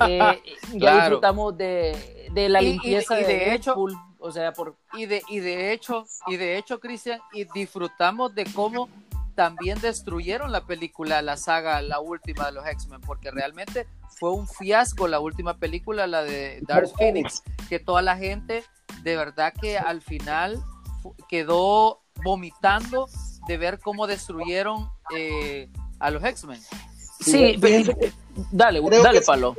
[0.07, 0.41] Eh,
[0.73, 3.75] ya disfrutamos de, la limpieza de, de, hecho,
[4.19, 4.75] o sea, por...
[4.93, 8.89] Y de, y de hecho, y de hecho, Cristian, y disfrutamos de cómo
[9.35, 13.87] también destruyeron la película, la saga, la última de los X-Men, porque realmente
[14.19, 18.63] fue un fiasco la última película, la de Dark Phoenix, que toda la gente
[19.03, 20.61] de verdad que al final
[21.27, 23.07] quedó vomitando
[23.47, 26.61] de ver cómo destruyeron eh, a los X-Men.
[27.19, 27.55] Sí,
[28.51, 29.55] dale, dale, Palo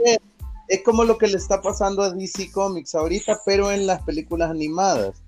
[0.72, 4.50] es como lo que le está pasando a DC Comics ahorita, pero en las películas
[4.50, 5.22] animadas.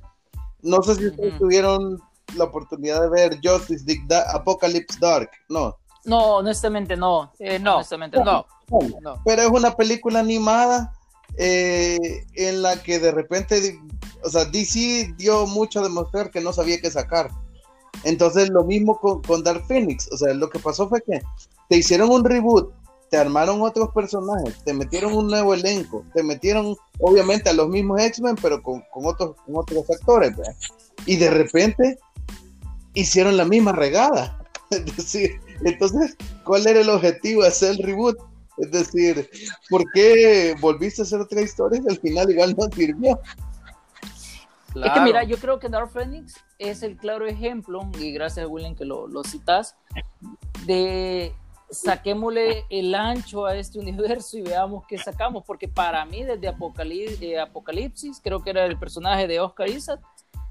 [0.63, 2.01] No sé si ustedes tuvieron
[2.37, 5.77] la oportunidad de ver Justice League Apocalypse Dark, ¿no?
[6.05, 7.33] No, honestamente no.
[7.39, 8.47] Eh, no, honestamente no.
[9.25, 10.93] Pero es una película animada
[11.37, 13.81] eh, en la que de repente,
[14.23, 17.31] o sea, DC dio mucho a demostrar que no sabía qué sacar.
[18.03, 20.11] Entonces, lo mismo con, con Dark Phoenix.
[20.13, 21.23] O sea, lo que pasó fue que
[21.69, 22.73] te hicieron un reboot
[23.15, 28.01] te armaron otros personajes, te metieron un nuevo elenco, te metieron obviamente a los mismos
[28.01, 30.33] X-Men, pero con, otros, otros actores,
[31.07, 31.99] y de repente
[32.95, 34.39] hicieron la misma regada.
[34.71, 38.17] Es decir, entonces, ¿cuál era el objetivo de hacer el reboot?
[38.57, 39.29] Es decir,
[39.69, 43.21] ¿por qué volviste a hacer otra historia y al final igual no sirvió?
[44.75, 48.49] Es que mira, yo creo que Dark Phoenix es el claro ejemplo, y gracias a
[48.49, 49.77] William que lo, lo citas,
[50.67, 51.33] de
[51.71, 57.39] saquémosle el ancho a este universo y veamos qué sacamos, porque para mí desde eh,
[57.41, 60.01] Apocalipsis, creo que era el personaje de Oscar Isaac,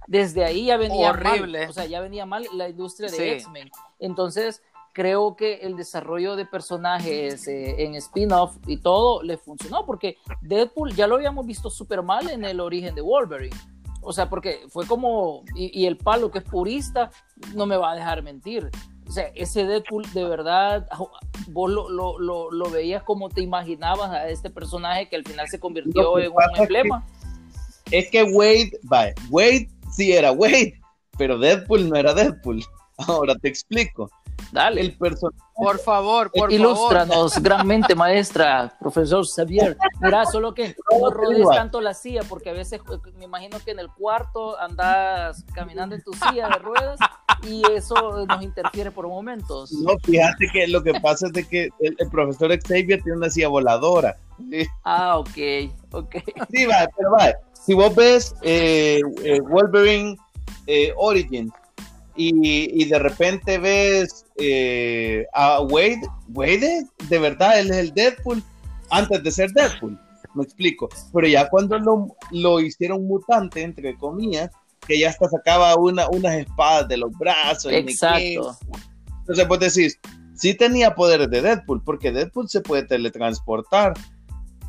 [0.08, 1.60] desde ahí ya venía Horrible.
[1.60, 3.70] mal, o sea, ya venía mal la industria de X-Men.
[4.00, 4.62] Entonces,
[4.94, 10.94] creo que el desarrollo de personajes eh, en spin-off y todo le funcionó, porque Deadpool
[10.96, 13.56] ya lo habíamos visto súper mal en el origen de Wolverine.
[14.02, 17.10] O sea, porque fue como, y, el palo que es purista,
[17.56, 18.70] no me va a dejar mentir
[19.08, 20.88] o sea, ese Deadpool de verdad,
[21.50, 25.60] vos lo, lo, lo, veías como te imaginabas a este personaje que al final se
[25.60, 27.06] convirtió en un emblema.
[27.92, 28.72] Es que, Wade,
[29.30, 30.80] Wade sí era Wade,
[31.18, 32.64] pero Deadpool no era Deadpool.
[33.08, 34.10] Ahora te explico.
[34.52, 34.82] Dale.
[34.82, 35.38] El personaje.
[35.56, 39.78] Por favor, por Ilústranos, granmente, maestra, profesor Xavier.
[40.02, 42.82] Mira, solo que no rodes tanto la silla, porque a veces
[43.18, 47.00] me imagino que en el cuarto andas caminando en tu silla de ruedas
[47.44, 49.72] y eso nos interfiere por momentos.
[49.74, 53.50] No, fíjate que lo que pasa es de que el, profesor Xavier tiene una silla
[53.50, 54.18] voladora.
[54.84, 56.16] Ah, ok, ok.
[56.50, 57.32] Sí, va, pero va.
[57.54, 60.18] Si vos ves eh, eh, Wolverine
[60.68, 61.54] eh, Origins
[62.16, 68.44] y, de repente ves eh, a Wade, Wade, de verdad, él es el Deadpool
[68.90, 70.00] antes de ser Deadpool,
[70.36, 70.90] me explico.
[71.14, 74.52] Pero ya cuando lo, lo hicieron mutante, entre comillas,
[74.88, 77.72] que ya hasta sacaba una, unas espadas de los brazos.
[77.72, 78.58] Exacto.
[79.20, 80.00] Entonces vos decís,
[80.36, 83.94] sí tenía poderes de Deadpool, porque Deadpool se puede teletransportar.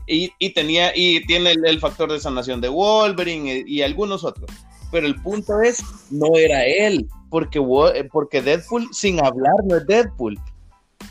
[0.06, 4.50] Y, y tenía, y tiene el, factor de sanación de Wolverine y, y algunos otros.
[4.94, 9.84] Pero el punto es, no era él, porque, eh, porque Deadpool sin hablar no es
[9.88, 10.38] Deadpool.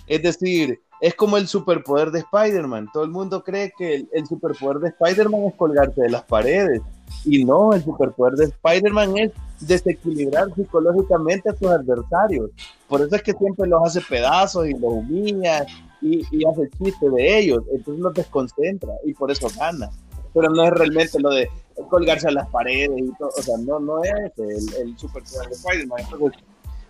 [0.07, 2.87] Es decir, es como el superpoder de Spider-Man.
[2.93, 6.81] Todo el mundo cree que el, superpoder de Spider-Man es colgarse de las paredes.
[7.25, 12.51] Y no, el superpoder de Spider-Man es desequilibrar psicológicamente a sus adversarios.
[12.87, 15.65] Por eso es que siempre los hace pedazos y los humilla
[16.01, 17.65] y, y hace chiste de ellos.
[17.69, 19.89] Entonces los desconcentra y por eso gana.
[20.33, 21.49] Pero no es realmente lo de
[21.89, 23.29] colgarse a las paredes y todo.
[23.29, 25.99] O sea, no, no es el, el superpoder de Spider-Man.
[26.11, 26.41] Entonces,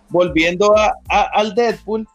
[0.08, 2.06] volviendo a, a, al Deadpool,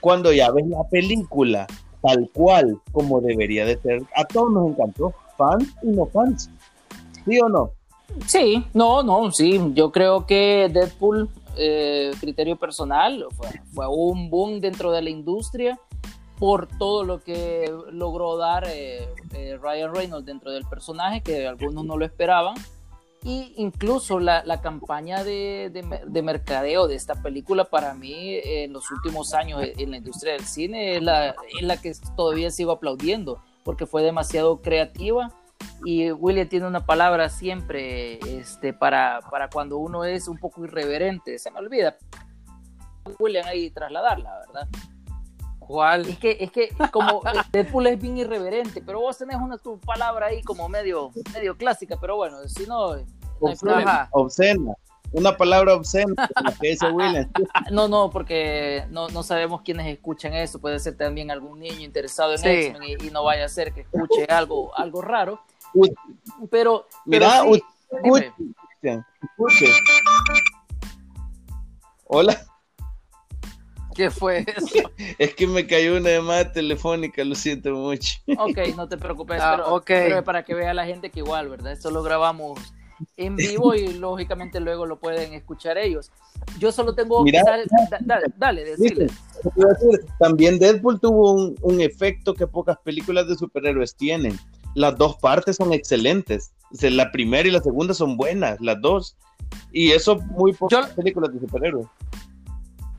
[0.00, 1.66] cuando ya ves la película
[2.02, 6.50] tal cual como debería de ser, a todos nos encantó, fans y no fans.
[7.24, 7.70] ¿Sí o no?
[8.26, 9.60] Sí, no, no, sí.
[9.74, 15.78] Yo creo que Deadpool, eh, criterio personal, fue, fue, un boom dentro de la industria
[16.42, 21.84] por todo lo que logró dar eh, eh, Ryan Reynolds dentro del personaje, que algunos
[21.84, 22.56] no lo esperaban.
[23.22, 28.72] Y incluso la, la campaña de, de, de, mercadeo de esta película para mí en
[28.72, 32.72] los últimos años en la industria del cine es la, es la que todavía sigo
[32.72, 35.30] aplaudiendo porque fue demasiado creativa
[35.84, 41.38] y William tiene una palabra siempre este, para, para cuando uno es un poco irreverente,
[41.38, 41.96] se me olvida.
[43.20, 44.68] William ahí trasladarla, ¿verdad?
[45.66, 46.08] ¿Cuál?
[46.08, 47.22] Es que, es que como
[47.52, 51.96] Deadpool es bien irreverente, pero vos tenés una tu palabra ahí como medio, medio clásica,
[52.00, 53.04] pero bueno, si no, no.
[54.12, 54.74] Obscena.
[55.12, 56.14] Una palabra obscena,
[56.58, 57.30] que dice William.
[57.70, 60.58] No, no, porque no, no sabemos quiénes escuchan eso.
[60.58, 62.48] Puede ser también algún niño interesado en sí.
[62.48, 65.42] X-Men y, y, no vaya a ser que escuche algo, algo raro.
[66.50, 69.66] Pero, mira, pero sí, escuche, escuche.
[72.06, 72.51] Hola.
[73.94, 74.90] ¿Qué fue eso?
[75.18, 78.14] Es que me cayó una llamada telefónica, lo siento mucho.
[78.38, 79.84] Ok, no te preocupes, Ah, pero, ok.
[79.86, 81.72] pero para que vea la gente que igual, ¿verdad?
[81.72, 82.58] Esto lo grabamos
[83.16, 86.10] en vivo y lógicamente luego lo pueden escuchar ellos.
[86.58, 89.06] Yo solo tengo Mira, que dar- da- dale, dale, decirle.
[90.18, 94.38] También Deadpool tuvo un, un efecto que pocas películas de superhéroes tienen.
[94.74, 96.52] Las dos partes son excelentes.
[96.72, 99.16] O sea, la primera y la segunda son buenas, las dos.
[99.72, 101.86] Y eso muy pocas Yo- películas de superhéroes.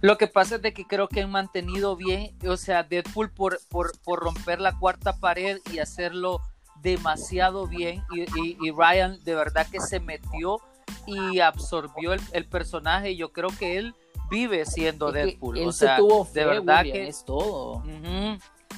[0.04, 3.58] Lo que pasa es de que creo que han mantenido bien, o sea, Deadpool por,
[3.70, 6.42] por, por romper la cuarta pared y hacerlo
[6.82, 10.60] demasiado bien y, y- y Ryan de verdad que se metió
[11.08, 13.96] y absorbió el, el personaje y yo creo que él
[14.30, 15.58] vive siendo Es que Deadpool.
[15.60, 17.08] él o sea, se tuvo fe, de verdad William, que...
[17.08, 17.82] es todo.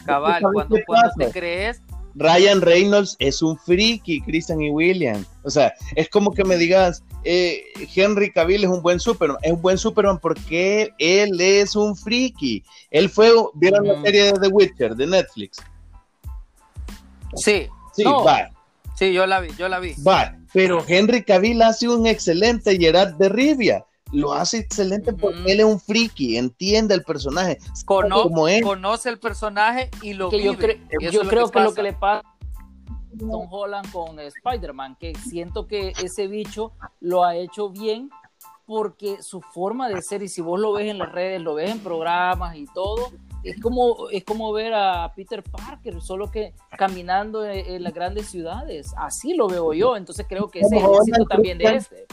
[0.05, 1.81] Cabal, ¿Sabes cuando, cuando te crees,
[2.15, 5.25] Ryan Reynolds es un friki, Christian y William.
[5.43, 9.37] O sea, es como que me digas, eh, Henry Cavill es un buen Superman.
[9.41, 12.63] Es un buen Superman porque él es un friki.
[12.89, 15.57] Él fue, ¿vieron la serie de The Witcher de Netflix?
[17.35, 18.23] sí, Sí, No.
[18.25, 18.49] va,
[18.97, 19.93] sí, yo la vi, yo la vi.
[20.05, 20.35] va.
[20.53, 23.85] Pero Henry Cavill hace un excelente Gerard de Rivia.
[24.15, 27.57] Lo hace excelente porque él es un friki, entiende el personaje.
[27.85, 28.63] Cono- es.
[28.63, 31.93] conoce el personaje y lo que yo, cre- y yo creo que, lo que le
[31.93, 38.09] pasa a Tom Holland con Spider-Man, que siento que ese bicho lo ha hecho bien
[38.65, 41.69] porque su forma de ser, y si vos lo ves en las redes, lo ves
[41.69, 43.11] en programas y todo,
[43.43, 48.25] es como, es como ver a Peter Parker, solo que caminando en, en las grandes
[48.27, 48.91] ciudades.
[48.97, 52.07] Así lo veo yo, entonces creo que ese es el éxito también de este.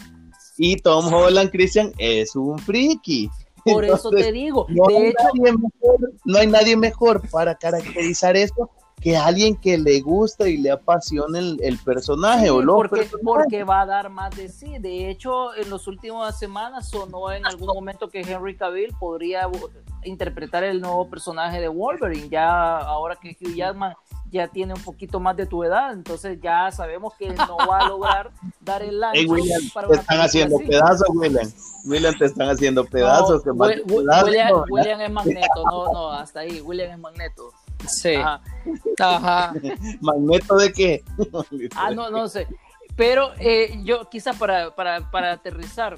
[0.59, 3.31] Y Tom Holland, Christian, es un friki.
[3.65, 8.37] Por eso te digo, No hay, hecho, nadie mejor, no hay nadie mejor para caracterizar
[8.37, 12.89] eso que alguien que le gusta y le apasiona el, el personaje Sí, o los
[13.25, 14.79] porque, va a dar más de sí.
[14.79, 19.49] De hecho, en las últimas semanas sonó en algún momento que Henry Cavill podría
[20.05, 22.29] interpretar el nuevo personaje de Wolverine.
[22.29, 23.95] Ya ahora que Hugh Jackman
[24.33, 27.89] ya tiene un poquito más de tu edad, entonces ya sabemos que no va a
[27.89, 30.67] lograr dar el ancho Hey, William, para te están haciendo así.
[30.67, 31.49] pedazos, William.
[31.85, 33.45] William, te están haciendo pedazos.
[33.47, 34.65] No, te van a Wi- Wi- quedar, William, ¿no?
[34.71, 36.61] William es Magneto, no, no, hasta ahí.
[36.63, 37.51] William es Magneto.
[37.87, 38.15] Sí.
[38.15, 38.41] Ajá.
[38.99, 39.55] Ajá.
[40.01, 41.05] ¿Magneto de qué?
[41.77, 42.47] Ah, no, no sé.
[42.97, 45.97] Pero eh, yo quizá para, para, para aterrizar,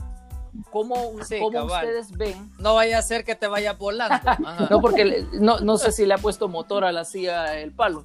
[0.71, 1.85] ¿cómo, Sí, cómo cabal.
[1.85, 2.51] ustedes ven?
[2.59, 4.15] No vaya a ser que te vaya volando.
[4.47, 4.69] Ajá.
[4.71, 8.03] No, porque no, no sé si le ha puesto motor a la silla el palo.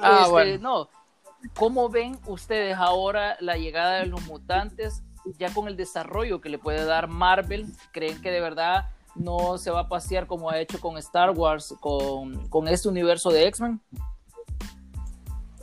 [0.00, 0.58] Ah, Este, bueno.
[0.60, 0.88] No.
[1.54, 5.02] ¿Cómo ven ustedes ahora la llegada de los mutantes
[5.38, 7.66] ya con el desarrollo que le puede dar Marvel?
[7.92, 8.86] ¿Creen que de verdad
[9.16, 13.30] no se va a pasear como ha hecho con Star Wars, con, con este universo
[13.30, 13.80] de X-Men?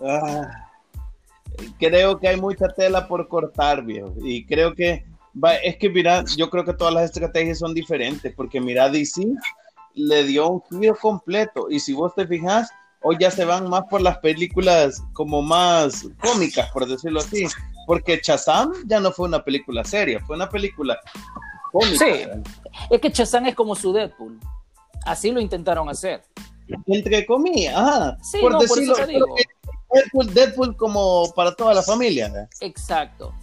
[0.06, 0.70] Ah,
[1.78, 4.14] creo que hay mucha tela por cortar, viejo.
[4.22, 8.34] Y creo que va, es que mira, yo creo que todas las estrategias son diferentes,
[8.36, 9.26] porque mira, DC
[9.94, 11.68] le dio un giro completo.
[11.70, 12.70] Y si vos te fijas,
[13.02, 17.46] hoy ya se van más por las películas como más cómicas, por decirlo así.
[17.86, 21.00] Porque Shazam ya no fue una película seria, fue una película
[21.72, 22.06] cómica.
[22.06, 22.42] Sí.
[22.90, 24.40] Es que Shazam es como su Deadpool.
[25.06, 26.24] Así lo intentaron hacer.
[26.86, 28.18] Entre comillas, ajá.
[28.22, 29.36] Sí, por no, por decirlo, eso te digo.
[29.36, 32.48] que Deadpool, como para toda la familia.
[32.62, 33.34] Exacto.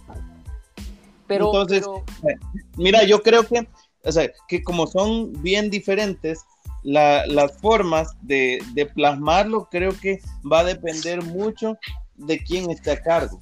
[1.27, 1.85] Pero, Entonces,
[2.23, 2.35] eh,
[2.77, 3.67] mira, yo creo que,
[4.03, 6.39] o sea, que como son bien diferentes,
[6.83, 11.77] las formas de, de, plasmarlo creo que va a depender mucho
[12.15, 13.41] de quién esté a cargo.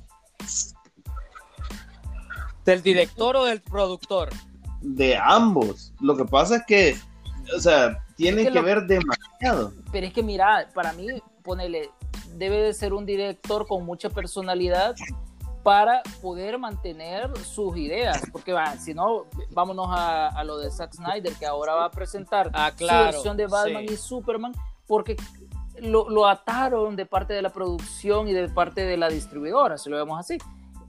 [2.65, 4.29] ¿Del director o del productor?
[4.81, 5.93] De ambos.
[5.99, 6.97] Lo que pasa es que,
[7.55, 9.73] o sea, tiene que, ver demasiado.
[9.91, 11.07] Pero es que mira, para mí,
[11.43, 11.91] ponele,
[12.38, 14.95] debe de ser un director con mucha personalidad
[15.66, 21.34] para poder mantener sus ideas, porque va, si no, vámonos a, lo de Zack Snyder,
[21.34, 24.53] que ahora va a presentar ah, claro, su versión de Batman y Superman,
[24.86, 25.18] porque
[25.80, 29.89] lo, lo, ataron de parte de la producción y de parte de la distribuidora, si
[29.89, 30.38] lo vemos así.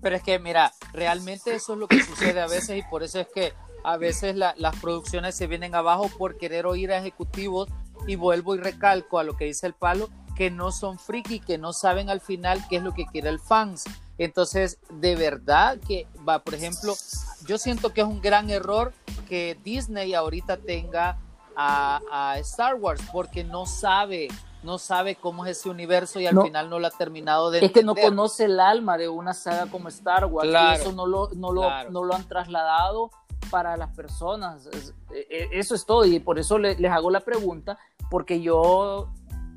[0.02, 3.18] Pero es que, mira, realmente eso es lo que sucede a veces y por eso
[3.18, 7.70] es que a veces las producciones se vienen abajo por querer oír a ejecutivos
[8.06, 11.56] y vuelvo y recalco a lo que dice el palo, que no son friki, que
[11.56, 13.84] no saben al final qué es lo que quiere el fans.
[14.18, 16.94] Entonces, de verdad que va, por ejemplo,
[17.46, 18.92] yo siento que es un gran error
[19.28, 21.18] que Disney ahorita tenga
[21.54, 24.28] a, Star Wars porque no sabe,
[24.62, 27.72] no sabe cómo es ese universo y al final no lo ha terminado de Es
[27.72, 31.30] que no conoce el alma de una saga como Star Wars y eso no lo,
[31.34, 33.10] no, lo, no lo han trasladado
[33.50, 34.68] para las personas.
[35.12, 37.78] E, e, eso es todo y por eso les hago la pregunta
[38.10, 39.08] porque yo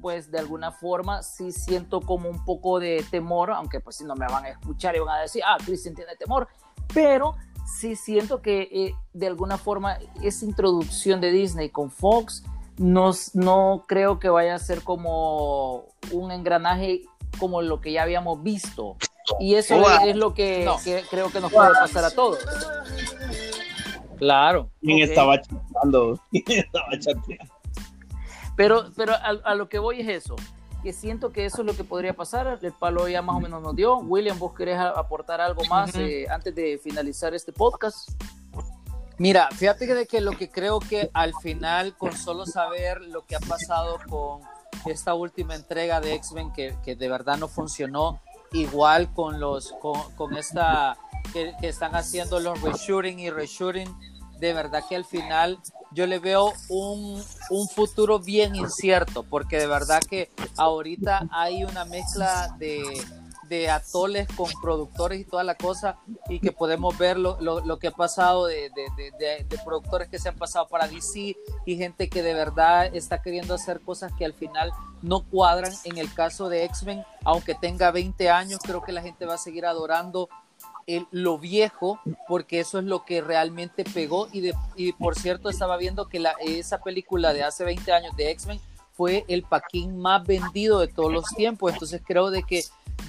[0.01, 4.15] pues de alguna forma sí siento como un poco de temor, aunque pues si no
[4.15, 6.47] me van a escuchar y van a decir, ah, Cristian tiene temor,
[6.93, 7.35] pero
[7.65, 12.43] sí siento que eh, de alguna forma esa introducción de Disney con Fox
[12.77, 17.03] no, no creo que vaya a ser como un engranaje
[17.37, 18.97] como lo que ya habíamos visto.
[19.39, 19.75] Y eso
[20.05, 20.67] es lo que,
[21.09, 22.39] creo que nos puede pasar a todos.
[24.17, 24.69] Claro.
[24.81, 26.19] ¿Quién estaba chateando?
[26.31, 27.58] estaba chateando?
[28.59, 30.35] Pero, pero a, lo que voy es eso,
[30.83, 32.59] que siento que eso es lo que podría pasar.
[32.61, 33.99] El palo ya más o menos nos dio.
[33.99, 38.09] William, ¿vos querés aportar algo más eh, antes de finalizar este podcast?
[39.17, 43.25] Mira, fíjate que, de que lo que creo que al final, con solo saber lo
[43.25, 44.41] que ha pasado con
[44.85, 48.19] esta última entrega de X-Men, que, que, de verdad no funcionó,
[48.51, 50.97] igual con los con, con esta
[51.31, 53.87] que, que, están haciendo los reshooting y reshooting,
[54.37, 59.67] de verdad que al final yo le veo un, un, futuro bien incierto, porque de
[59.67, 62.83] verdad que ahorita hay una mezcla de,
[63.49, 65.97] de atoles con productores y toda la cosa,
[66.29, 70.29] y que podemos ver lo, lo, que ha pasado de, de, de, productores que se
[70.29, 71.35] han pasado para DC
[71.65, 74.71] y gente que de verdad está queriendo hacer cosas que al final
[75.01, 75.73] no cuadran.
[75.83, 79.39] En el caso de X-Men, aunque tenga 20 años, creo que la gente va a
[79.39, 80.29] seguir adorando
[81.11, 84.27] lo viejo, porque eso es lo que realmente pegó.
[84.31, 88.15] Y, de, y por cierto, estaba viendo que la, esa película de hace 20 años
[88.15, 88.59] de X-Men
[88.93, 91.73] fue el paquín más vendido de todos los tiempos.
[91.73, 92.63] Entonces creo de que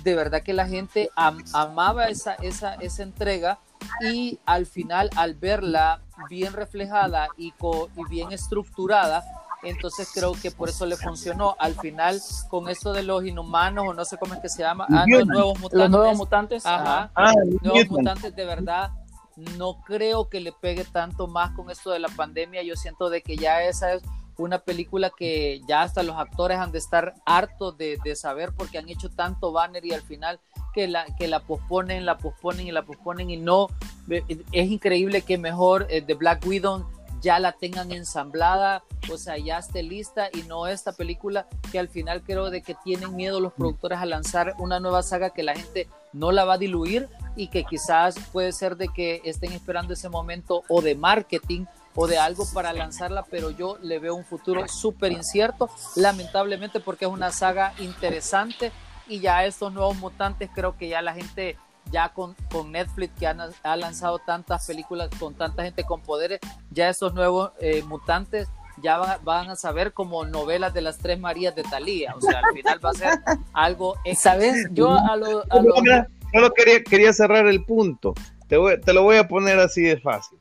[0.05, 3.59] de verdad que la gente amaba esa, esa, esa entrega
[4.01, 9.25] y al final al verla bien reflejada y, y bien estructurada,
[9.63, 11.57] entonces creo que por eso le funcionó.
[11.59, 14.87] Al final, con esto de los inhumanos, o no sé cómo es que se llama,
[14.91, 15.79] ah, los nuevos mutantes.
[15.79, 16.67] Los nuevos mutantes.
[16.67, 17.11] Ajá.
[17.15, 17.33] Ah,
[17.63, 18.91] nuevos mutantes, de verdad,
[19.37, 22.63] no creo que le pegue tanto más con esto de la pandemia.
[22.63, 24.03] Yo siento de que ya esa es
[24.37, 28.79] una película que ya hasta los actores han de estar hartos de, de saber porque
[28.79, 30.41] han hecho tanto banner y al final
[30.73, 33.69] que la, que la posponen, la posponen y la posponen y no,
[34.09, 36.87] es increíble que mejor eh, de Black Widow
[37.21, 41.89] ya la tengan ensamblada, o sea, ya esté lista y no esta película que al
[41.89, 45.55] final creo de que tienen miedo los productores a lanzar una nueva saga que la
[45.55, 49.93] gente no la va a diluir y que quizás puede ser de que estén esperando
[49.93, 54.25] ese momento o de marketing o de algo para lanzarla, pero yo le veo un
[54.25, 58.73] futuro súper incierto, lamentablemente porque es una saga interesante
[59.09, 61.57] y ya estos nuevos mutantes creo que ya la gente
[61.91, 66.89] ya con, con Netflix que ha lanzado tantas películas con tanta gente con poderes, ya
[66.89, 68.49] esos nuevos eh, mutantes
[68.83, 72.15] ya van, a saber como novelas de las tres Marías de Talía.
[72.17, 73.19] O sea, al final va a ser
[73.53, 73.95] algo.
[74.17, 74.69] ¿Sabes?
[74.73, 75.41] Yo a lo.
[75.41, 78.15] A Solo quería, quería cerrar el punto.
[78.47, 80.39] Te, te lo voy a poner así de fácil.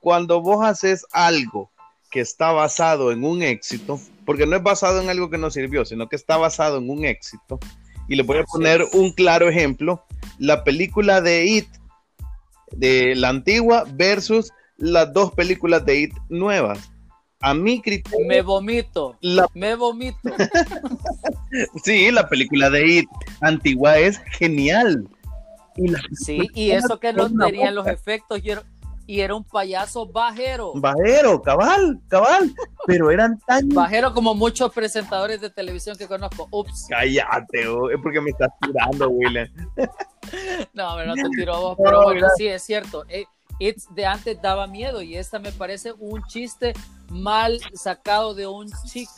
[0.00, 1.70] Cuando vos haces algo
[2.10, 5.84] que está basado en un éxito, porque no es basado en algo que no sirvió,
[5.84, 7.58] sino que está basado en un éxito,
[8.08, 10.04] y le voy a poner un claro ejemplo,
[10.42, 11.68] la película de It,
[12.72, 16.90] de la antigua versus las dos películas de It nuevas.
[17.40, 18.26] A mi criterio.
[18.26, 19.16] Me vomito.
[19.54, 20.18] Me vomito.
[21.84, 23.08] sí, la película de It
[23.40, 25.08] antigua es genial.
[25.76, 28.40] Y sí, y eso que no tenían los efectos
[29.06, 30.72] y era, un payaso bajero.
[30.74, 32.52] Bajero, cabal, cabal.
[32.86, 33.68] pero eran tan...
[33.68, 36.48] Bajero como muchos presentadores de televisión que conozco.
[36.50, 36.86] Ups.
[36.88, 39.48] Cállate, oh, es porque me estás tirando, William.
[40.74, 43.04] no, pero no te tiro vos, pero bueno, sí, es cierto.
[43.08, 43.24] Eh,
[43.58, 46.72] It's de antes daba miedo y esta me parece un chiste
[47.10, 48.68] mal sacado de un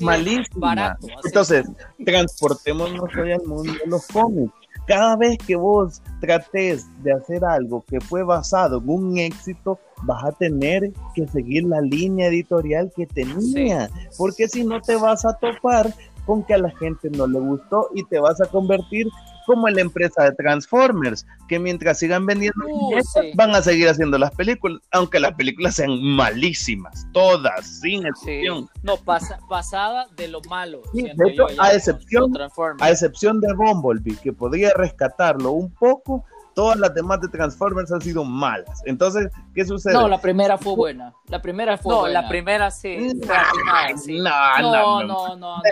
[0.00, 0.44] Malísima.
[0.55, 1.07] barato.
[1.07, 1.28] así.
[1.28, 1.66] Entonces,
[2.05, 4.52] transportémonos hoy al mundo de los cómics.
[4.86, 10.22] Cada vez que vos trates de hacer algo que fue basado en un éxito, vas
[10.24, 13.88] a tener que seguir la línea editorial que tenía,
[14.18, 15.94] porque si no te vas a topar
[16.26, 19.07] con que a la gente no le gustó y te vas a convertir
[19.47, 23.30] como en la empresa de Transformers, que mientras sigan vendiendo Uh, billetes, sí.
[23.34, 28.09] van a seguir haciendo las películas, aunque las películas sean malísimas, todas, sin Sí.
[28.09, 28.68] excepción.
[28.82, 30.82] No, pasa, pasada de lo malo.
[30.92, 32.32] Sí, de hecho, yo, a excepción-.
[32.80, 36.24] A excepción de Bumblebee, que podría rescatarlo un poco,
[36.55, 38.80] todas las demás de Transformers han sido malas.
[38.86, 39.92] Entonces, ¿qué sucede?
[39.92, 41.12] No, la primera fue buena.
[41.28, 42.22] La primera fue No, buena.
[42.22, 42.97] la primera sí.
[43.14, 44.18] No, fue atinada, sí.
[44.20, 44.30] no,
[44.61, 45.36] No, no, no, no.
[45.36, 45.62] no, no.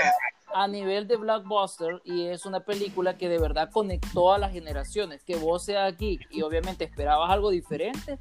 [0.55, 5.23] A nivel de blockbuster, y es una película que de verdad conectó a las generaciones.
[5.25, 8.19] Que vos seas geek y obviamente esperabas algo diferente.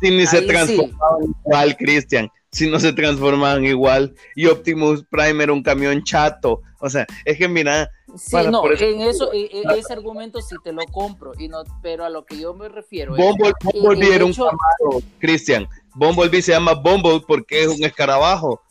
[0.00, 0.48] Si ni se Ahí sí.
[0.48, 2.30] transformaban igual, Christian.
[2.50, 4.14] Si no se transformaban igual.
[4.34, 6.62] Y Optimus Prime era un camión chato.
[6.80, 10.40] O sea, es que mira, Sí, Para, no, eso- en eso, e- e- ese argumento
[10.40, 11.32] sí te lo compro.
[11.36, 13.20] Y no, pero a lo que yo me refiero es.
[13.24, 15.66] Bumble, y- Bumblebee era un hecho- camaro, Christian.
[15.96, 18.62] Bumblebee se llama Bumble porque es un escarabajo.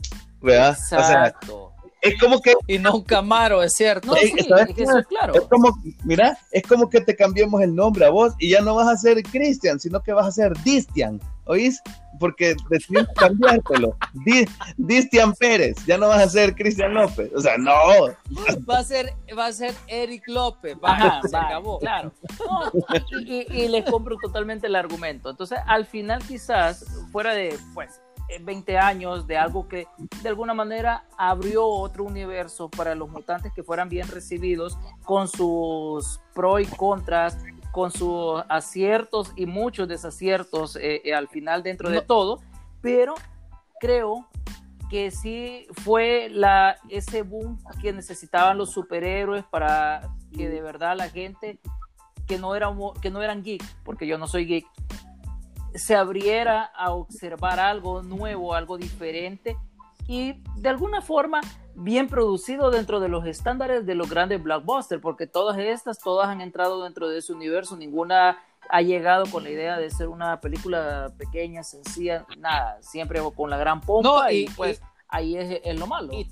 [0.42, 0.78] ¿Verdad?
[0.80, 1.73] O sea, Exacto.
[2.04, 4.08] Es como que Y no un Camaro, es cierto.
[4.10, 4.84] No, sí, ¿sabes es qué?
[4.84, 5.34] eso es claro.
[5.36, 8.76] Es como, mira, es como que te cambiemos el nombre a vos y ya no
[8.76, 11.82] vas a ser Cristian, sino que vas a ser Distian, ¿oís?
[12.20, 13.96] Porque decidimos cambiártelo.
[14.26, 14.46] Di-
[14.78, 17.32] Distian Pérez, ya no vas a ser Cristian López.
[17.36, 17.74] O sea, no.
[18.70, 20.76] Va a ser, va a ser Eric López.
[20.84, 21.80] Va, Ajá, se va, acabó.
[21.80, 22.12] Claro.
[22.40, 22.72] No,
[23.20, 25.30] y, y- y les compro totalmente el argumento.
[25.32, 28.00] Entonces, al final, quizás, fuera de pues,
[28.42, 29.88] 20 años de algo que
[30.22, 36.20] de alguna manera abrió otro universo para los mutantes que fueran bien recibidos, con sus
[36.34, 37.38] pros y contras,
[37.72, 42.04] con sus aciertos y muchos desaciertos eh, eh, al final dentro de No.
[42.04, 42.40] todo,
[42.82, 43.16] pero
[43.80, 44.28] creo
[44.90, 51.10] que sí fue la, ese boom que necesitaban los superhéroes para que de verdad la
[51.10, 51.60] gente
[52.28, 52.72] que no, era,
[53.02, 54.66] que no eran geek, porque yo no soy geek,
[55.76, 59.58] se abriera a observar algo nuevo, algo diferente
[60.08, 61.42] y de alguna forma
[61.76, 66.42] bien producido dentro de los estándares de los grandes blockbusters, porque todas estas, todas han
[66.42, 68.38] entrado dentro de ese universo, ninguna
[68.70, 73.58] ha llegado con la idea de ser una película pequeña, sencilla, nada, siempre con la
[73.58, 76.14] gran pompa No, y, y- pues ahí es, es lo malo.
[76.14, 76.28] Y,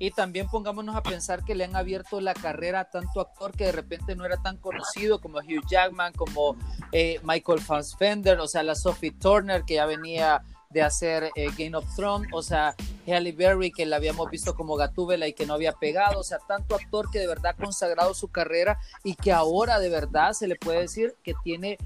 [0.00, 3.66] y también pongámonos a pensar que le han abierto la carrera a tanto actor que
[3.66, 6.56] de repente no era tan conocido como Hugh Jackman, como
[6.90, 11.76] eh, Michael Fassbender, o sea, la Sophie Turner que ya venía de hacer eh, Game
[11.76, 12.74] of Thrones, o sea,
[13.06, 16.38] Halle Berry que la habíamos visto como Gatúbela y que no había pegado, o sea,
[16.48, 20.48] tanto actor que de verdad ha consagrado su carrera y que ahora de verdad se
[20.48, 21.76] le puede decir que tiene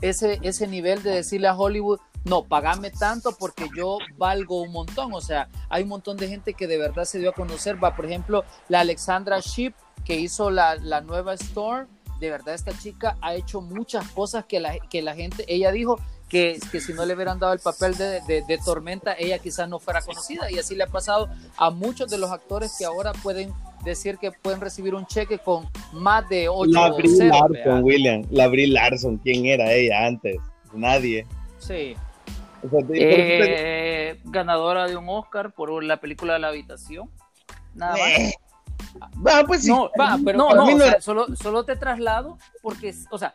[0.00, 5.12] ese, ese nivel de decirle a Hollywood, no, pagame tanto porque yo valgo un montón.
[5.12, 7.82] O sea, hay un montón de gente que de verdad se dio a conocer.
[7.82, 11.86] Va, por ejemplo, la Alexandra Ship, que hizo la, la nueva Store.
[12.20, 15.98] De verdad, esta chica ha hecho muchas cosas que la, que la gente, ella dijo
[16.28, 19.68] que, que si no le hubieran dado el papel de, de, de Tormenta, ella quizás
[19.68, 20.50] no fuera conocida.
[20.50, 23.52] Y así le ha pasado a muchos de los actores que ahora pueden
[23.84, 27.82] decir que pueden recibir un cheque con más de 8 La Brie Larson, ¿verdad?
[27.82, 28.22] William.
[28.30, 30.36] La Brie Larson, ¿quién era ella antes?
[30.72, 31.26] Nadie.
[31.58, 31.94] Sí.
[32.64, 37.10] O sea, te- Eh, ganadora de un Oscar por la película La Habitación.
[37.74, 38.08] Nada más.
[38.08, 38.34] Eh.
[39.26, 39.70] Ah, pues sí.
[39.70, 43.34] No, Va, pero no, no, o sea, solo, solo te traslado porque, o sea,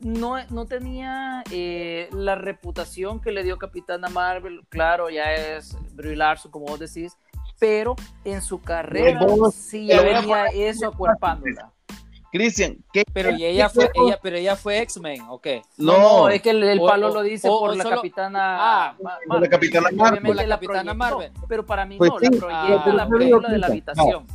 [0.00, 6.14] no, no tenía eh, la reputación que le dio Capitana Marvel, claro, ya es Brie
[6.14, 7.16] Larson, como vos decís,
[7.58, 9.20] pero en su carrera
[9.52, 11.72] sí ya venía eso acuerpándola.
[12.30, 13.04] Cristian, ¿qué?
[13.12, 15.62] Pero y ella fue, ella, pero ella fue X-Men, ¿o qué?
[15.78, 18.96] No, es que el, palo o- lo dice o- por o la solo- Capitana Ah,
[19.26, 20.22] por la Capitana Marvel.
[20.22, 21.32] Por la la Capitana Marvel.
[21.48, 24.26] Pero para mí Pues no, sí, la proyecta ah, la película de la habitación.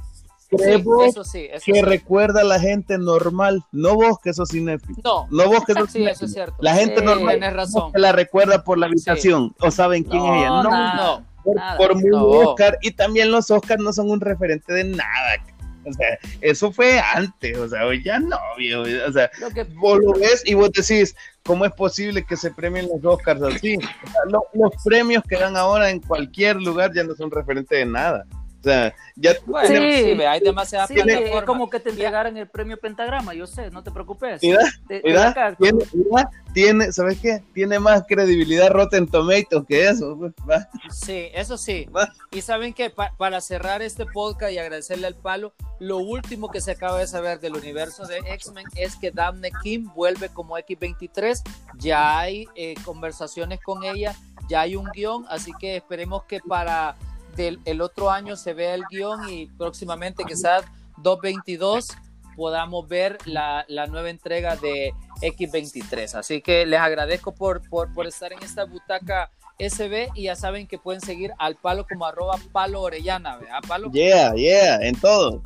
[0.50, 1.82] ¿crees Sí, eso sí, eso que sí.
[1.82, 3.64] recuerda a la gente normal?
[3.72, 4.98] No vos que sos cinéfilo.
[5.04, 6.26] No, No vos que sos sí, eso cinéfilo.
[6.28, 6.56] es cierto.
[6.60, 7.92] La gente Sí, normal razón.
[7.92, 10.50] que la recuerda por la habitación o saben quién es ella.
[10.50, 11.78] No, nada, no, por, nada.
[11.78, 12.24] por muy No.
[12.28, 15.38] Oscar y también los Oscars no son un referente de nada.
[15.86, 18.82] O sea, eso fue antes, o sea, hoy ya no, viejo.
[18.82, 22.52] O sea, Lo que vos lo ves y vos decís, ¿cómo es posible que se
[22.52, 23.76] premien los Oscars así?
[23.78, 27.76] O sea, lo- los premios que dan ahora en cualquier lugar ya no son referente
[27.76, 28.26] de nada.
[28.64, 31.36] O sea, ya Bueno, Sí, sí, hay demasiadas Sí, plataformas.
[31.36, 34.42] es como que te entregaran el premio Pentagrama, yo sé, no te preocupes.
[34.42, 37.44] Mira, Te- mira, tiene, mira, tiene, ¿sabes qué?
[37.54, 40.16] Tiene más credibilidad Rotten Tomatoes que eso.
[40.18, 40.70] pues, va.
[40.90, 41.86] Sí, eso sí.
[41.96, 42.08] Va.
[42.32, 46.72] Y saben que para cerrar este podcast y agradecerle al palo, lo último que se
[46.72, 51.42] acaba de saber del universo de X-Men es que Daphne Kim vuelve como X23.
[51.80, 54.16] Ya hay eh, conversaciones con ella,
[54.48, 56.96] ya hay un guion, así que esperemos que para
[57.36, 60.64] del, el otro año se vea el guion y próximamente quizás
[60.98, 61.90] 222
[62.36, 66.16] podamos ver la, la nueva entrega de X23.
[66.16, 69.30] Así que les agradezco por, por, por estar en esta butaca
[69.60, 73.60] SB y ya saben que pueden seguir al palo como arroba palo orellana, ¿verdad?
[73.68, 75.44] Palo, Yeah, yeah, en todo.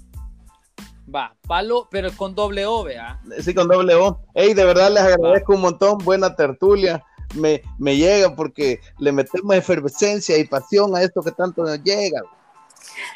[1.14, 3.20] va, palo, pero con doble O, ¿verdad?
[3.40, 4.22] Sí, con doble O.
[4.34, 5.98] Ey, de verdad les agradezco un montón.
[6.00, 7.04] Buena tertulia.
[7.36, 12.21] Me, me llega porque le metemos efervescencia y pasión a esto que tanto nos llega.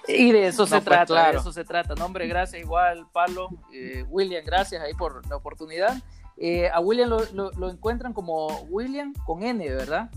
[0.07, 1.31] Y de eso se No, pues, trata, claro.
[1.33, 1.95] de eso se trata.
[1.95, 3.49] No, hombre, gracias igual, Pablo.
[3.73, 5.97] Eh, William, gracias ahí por la oportunidad.
[6.37, 10.09] Eh, a William lo, lo- lo encuentran como William con N, ¿verdad?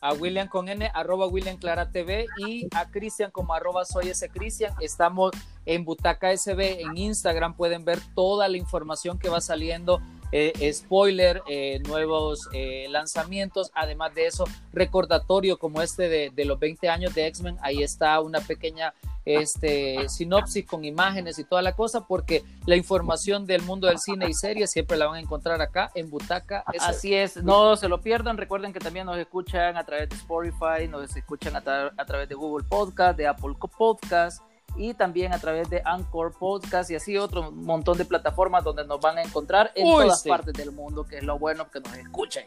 [0.00, 4.28] a William con N, arroba William Clara TV y a Cristian como arroba soy ese
[4.28, 4.72] Cristian.
[4.80, 5.30] Estamos
[5.64, 10.00] en Butaca SB en Instagram, pueden ver toda la información que va saliendo,
[10.32, 16.88] eh, spoiler, eh, nuevos eh, lanzamientos, además de eso, recordatorio como este de, los 20
[16.88, 22.06] años de X-Men, ahí está una pequeña este, sinopsis con imágenes y toda la cosa,
[22.06, 25.92] porque la información del mundo del cine y series siempre la van a encontrar acá
[25.94, 26.64] en Butaca.
[26.80, 28.36] Así es, no se lo pierdan.
[28.36, 32.28] Recuerden que también nos escuchan a través de Spotify, nos escuchan a, tra- a través
[32.28, 34.42] de Google Podcast, de Apple Podcast
[34.76, 39.00] y también a través de Anchor Podcast y así otro montón de plataformas donde nos
[39.00, 40.28] van a encontrar en Uy, todas sí.
[40.28, 42.46] partes del mundo, que es lo bueno que nos escuchen.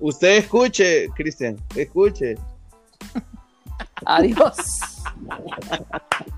[0.00, 2.36] Usted escuche, Cristian, escuche.
[4.04, 4.80] Adiós.